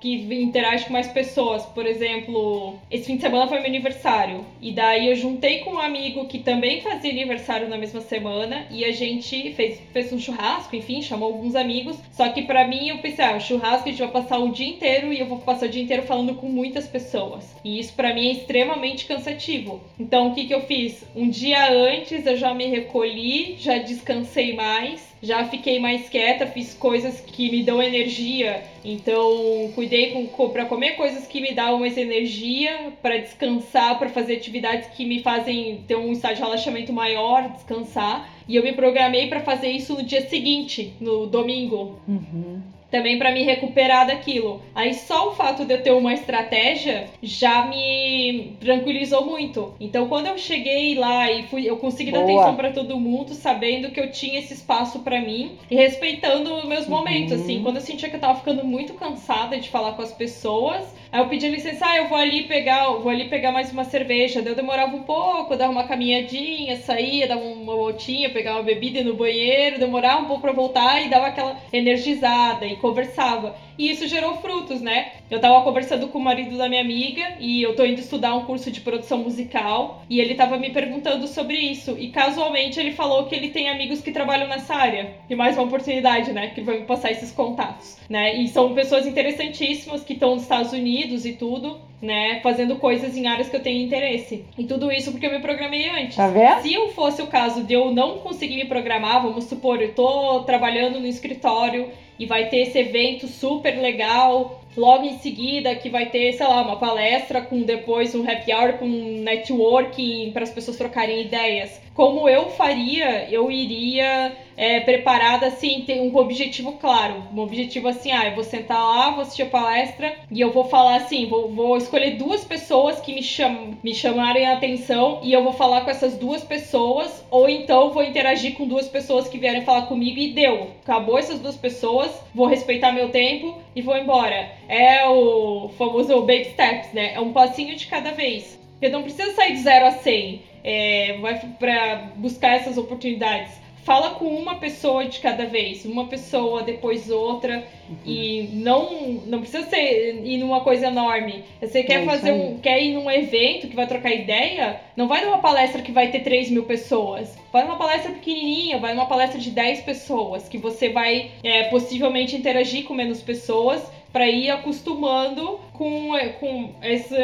[0.00, 1.64] que interage com mais pessoas.
[1.66, 4.44] Por exemplo, esse fim de semana foi meu aniversário.
[4.62, 8.66] E daí eu juntei com um amigo que também fazia aniversário na mesma semana.
[8.70, 11.98] E a gente fez, fez um churrasco, enfim, chamou alguns amigos.
[12.12, 15.12] Só que para mim eu pensei, ah, churrasco a gente vai passar o dia inteiro
[15.12, 17.54] e eu vou passar o dia inteiro falando com muitas pessoas.
[17.64, 19.80] E isso para mim é extremamente cansativo.
[19.98, 21.04] Então o que, que eu fiz?
[21.14, 26.74] Um dia antes eu já me recolhi, já descansei mais já fiquei mais quieta, fiz
[26.74, 28.62] coisas que me dão energia.
[28.84, 34.36] Então, cuidei com, para comer coisas que me dão mais energia, para descansar, para fazer
[34.36, 38.32] atividades que me fazem ter um estado de relaxamento maior, descansar.
[38.46, 42.00] E eu me programei para fazer isso no dia seguinte, no domingo.
[42.06, 44.62] Uhum também para me recuperar daquilo.
[44.74, 49.74] Aí só o fato de eu ter uma estratégia já me tranquilizou muito.
[49.80, 53.90] Então quando eu cheguei lá e fui, eu consegui dar atenção para todo mundo, sabendo
[53.90, 57.42] que eu tinha esse espaço para mim e respeitando meus momentos, uhum.
[57.42, 60.94] assim, quando eu sentia que eu tava ficando muito cansada de falar com as pessoas,
[61.10, 64.42] Aí eu pedi licença, ah, eu vou ali pegar, vou ali pegar mais uma cerveja.
[64.42, 69.02] Daí eu demorava um pouco, dava uma caminhadinha, saía, dava uma voltinha, pegava uma bebida
[69.02, 73.54] no banheiro, demorava um pouco para voltar e dava aquela energizada e conversava.
[73.78, 75.12] E isso gerou frutos, né?
[75.30, 78.44] Eu tava conversando com o marido da minha amiga e eu tô indo estudar um
[78.44, 81.96] curso de produção musical e ele tava me perguntando sobre isso.
[81.96, 85.14] E casualmente ele falou que ele tem amigos que trabalham nessa área.
[85.30, 86.48] E mais uma oportunidade, né?
[86.48, 88.34] Que vai me passar esses contatos, né?
[88.34, 93.26] E são pessoas interessantíssimas que estão nos Estados Unidos e tudo né, fazendo coisas em
[93.26, 94.44] áreas que eu tenho interesse.
[94.56, 96.16] E tudo isso porque eu me programei antes.
[96.16, 96.62] Tá vendo?
[96.62, 100.40] Se eu fosse o caso de eu não conseguir me programar, vamos supor, eu tô
[100.40, 106.06] trabalhando no escritório e vai ter esse evento super legal logo em seguida que vai
[106.06, 110.76] ter, sei lá, uma palestra com depois um happy hour com networking para as pessoas
[110.76, 111.80] trocarem ideias.
[111.94, 117.24] Como eu faria, eu iria é, preparada assim, ter um objetivo claro.
[117.34, 120.64] Um objetivo assim, ah, eu vou sentar lá, vou assistir a palestra e eu vou
[120.64, 125.32] falar assim, vou, vou escolher duas pessoas que me, cham, me chamarem a atenção e
[125.32, 129.38] eu vou falar com essas duas pessoas, ou então vou interagir com duas pessoas que
[129.38, 130.70] vierem falar comigo e deu.
[130.82, 134.50] Acabou essas duas pessoas, vou respeitar meu tempo e vou embora.
[134.68, 137.14] É o famoso baby steps, né?
[137.14, 138.58] É um passinho de cada vez.
[138.80, 143.52] Eu não preciso sair de 0 a 100 é, vai para buscar essas oportunidades.
[143.84, 147.96] Fala com uma pessoa de cada vez, uma pessoa, depois outra, uhum.
[148.04, 151.42] e não não precisa ser ir numa coisa enorme.
[151.58, 155.24] Você quer é fazer um, quer ir num evento que vai trocar ideia, não vai
[155.24, 157.34] numa palestra que vai ter 3 mil pessoas.
[157.50, 162.36] Vai numa palestra pequenininha, vai numa palestra de 10 pessoas, que você vai é, possivelmente
[162.36, 163.82] interagir com menos pessoas
[164.12, 167.16] para ir acostumando com, é, com essa,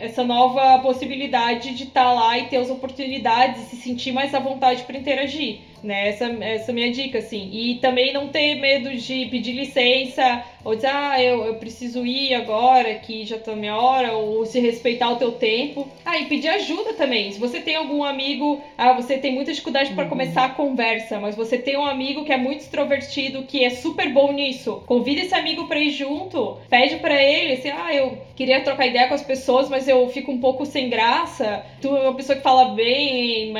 [0.00, 4.34] essa nova possibilidade de estar tá lá e ter as oportunidades e se sentir mais
[4.34, 6.08] à vontade para interagir né?
[6.08, 7.50] Essa, essa é a minha dica, assim.
[7.52, 12.34] E também não ter medo de pedir licença, ou dizer, ah, eu, eu preciso ir
[12.34, 15.88] agora, que já tá minha hora, ou se respeitar o teu tempo.
[16.04, 17.32] Ah, e pedir ajuda também.
[17.32, 20.10] Se você tem algum amigo, ah, você tem muita dificuldade para uhum.
[20.10, 24.12] começar a conversa, mas você tem um amigo que é muito extrovertido, que é super
[24.12, 24.82] bom nisso.
[24.86, 27.99] Convida esse amigo para ir junto, pede para ele, assim, ah, eu
[28.36, 31.64] queria trocar ideia com as pessoas, mas eu fico um pouco sem graça.
[31.80, 33.52] Tu é uma pessoa que fala bem,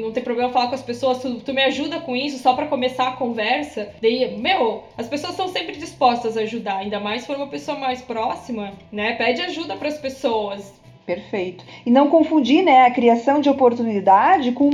[0.00, 2.66] não tem problema falar com as pessoas, tu, tu me ajuda com isso só para
[2.66, 3.94] começar a conversa.
[4.00, 7.78] Daí, meu, as pessoas estão sempre dispostas a ajudar, ainda mais se for uma pessoa
[7.78, 9.14] mais próxima, né?
[9.14, 10.74] Pede ajuda para as pessoas.
[11.06, 11.64] Perfeito.
[11.86, 14.70] E não confundir, né, a criação de oportunidade com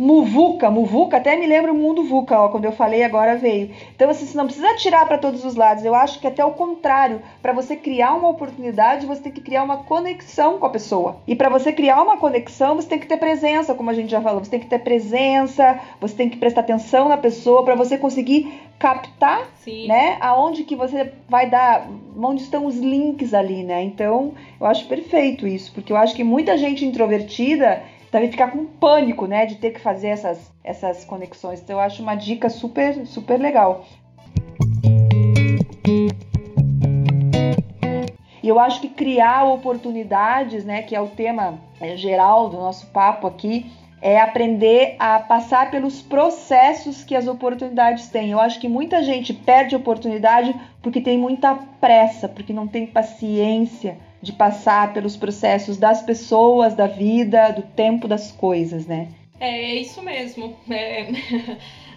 [0.00, 3.70] Muvuca, Muvuca, até me lembra o mundo VUCA, ó, quando eu falei agora veio.
[3.94, 5.84] Então assim, você não precisa tirar para todos os lados.
[5.84, 9.62] Eu acho que até o contrário, para você criar uma oportunidade, você tem que criar
[9.62, 11.18] uma conexão com a pessoa.
[11.26, 14.22] E para você criar uma conexão, você tem que ter presença, como a gente já
[14.22, 14.42] falou.
[14.42, 18.50] Você tem que ter presença, você tem que prestar atenção na pessoa para você conseguir
[18.78, 19.86] captar, Sim.
[19.86, 21.86] né, aonde que você vai dar,
[22.16, 23.82] onde estão os links ali, né?
[23.82, 28.66] Então, eu acho perfeito isso, porque eu acho que muita gente introvertida deve ficar com
[28.66, 31.60] pânico, né, de ter que fazer essas, essas conexões.
[31.60, 33.84] Então eu acho uma dica super, super legal.
[38.42, 42.86] E eu acho que criar oportunidades, né, que é o tema é, geral do nosso
[42.86, 43.70] papo aqui,
[44.02, 48.30] é aprender a passar pelos processos que as oportunidades têm.
[48.30, 53.98] Eu acho que muita gente perde oportunidade porque tem muita pressa, porque não tem paciência
[54.22, 59.08] de passar pelos processos das pessoas, da vida, do tempo das coisas, né?
[59.38, 60.54] É, é isso mesmo.
[60.70, 61.10] É...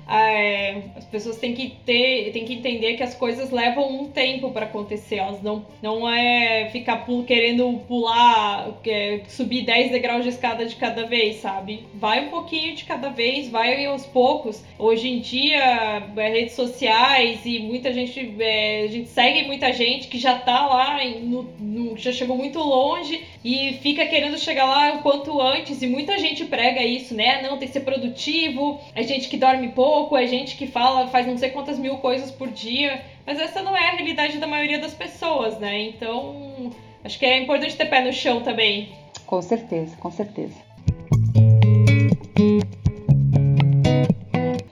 [0.07, 4.51] é, as pessoas têm que ter, têm que entender que as coisas levam um tempo
[4.51, 5.15] para acontecer.
[5.15, 11.05] Elas não, não é ficar querendo pular, é, subir 10 degraus de escada de cada
[11.05, 11.85] vez, sabe?
[11.93, 14.63] Vai um pouquinho de cada vez, vai aos poucos.
[14.77, 20.07] Hoje em dia, é, redes sociais e muita gente, é, a gente segue muita gente
[20.07, 24.95] que já tá lá, no, no, já chegou muito longe e fica querendo chegar lá
[24.95, 25.81] o quanto antes.
[25.81, 27.41] E muita gente prega isso, né?
[27.41, 31.27] Não, tem que ser produtivo, é gente que dorme pouco, é gente que fala, faz
[31.27, 33.01] não sei quantas mil coisas por dia.
[33.25, 35.81] Mas essa não é a realidade da maioria das pessoas, né?
[35.81, 36.71] Então,
[37.03, 38.89] acho que é importante ter pé no chão também.
[39.25, 40.55] Com certeza, com certeza.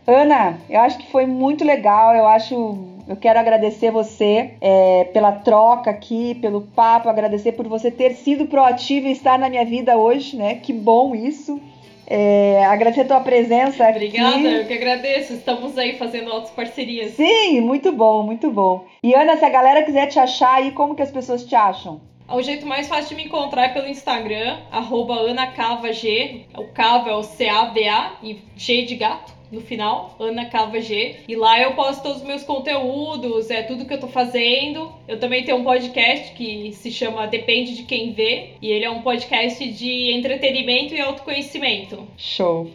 [0.05, 2.13] Ana, eu acho que foi muito legal.
[2.15, 7.91] Eu acho eu quero agradecer você é, pela troca aqui, pelo papo, agradecer por você
[7.91, 10.55] ter sido proativo e estar na minha vida hoje, né?
[10.55, 11.59] Que bom isso.
[12.07, 14.47] É, agradecer a tua presença Obrigada, aqui.
[14.47, 15.33] eu que agradeço.
[15.33, 17.11] Estamos aí fazendo outras parcerias.
[17.13, 18.85] Sim, muito bom, muito bom.
[19.03, 22.01] E Ana, se a galera quiser te achar aí, como que as pessoas te acham?
[22.27, 26.47] O jeito mais fácil de me encontrar é pelo Instagram, arroba anacavag.
[26.57, 31.17] O cava é o C-A-V-A e G de gato no final, Ana Cava G.
[31.27, 34.91] E lá eu posto todos os meus conteúdos, é tudo que eu tô fazendo.
[35.07, 38.51] Eu também tenho um podcast que se chama Depende de Quem Vê.
[38.61, 42.07] E ele é um podcast de entretenimento e autoconhecimento.
[42.17, 42.71] Show!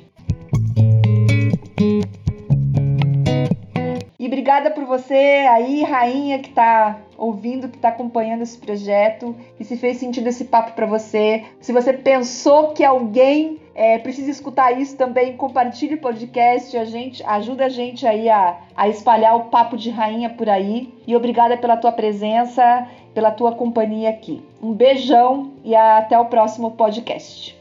[4.19, 9.65] E obrigada por você aí, rainha, que está ouvindo, que está acompanhando esse projeto e
[9.65, 11.45] se fez sentido esse papo para você.
[11.61, 17.23] Se você pensou que alguém é, precisa escutar isso também, compartilhe o podcast, a gente
[17.25, 20.93] ajuda a gente aí a, a espalhar o papo de rainha por aí.
[21.07, 24.43] E obrigada pela tua presença, pela tua companhia aqui.
[24.63, 27.56] Um beijão e até o próximo podcast.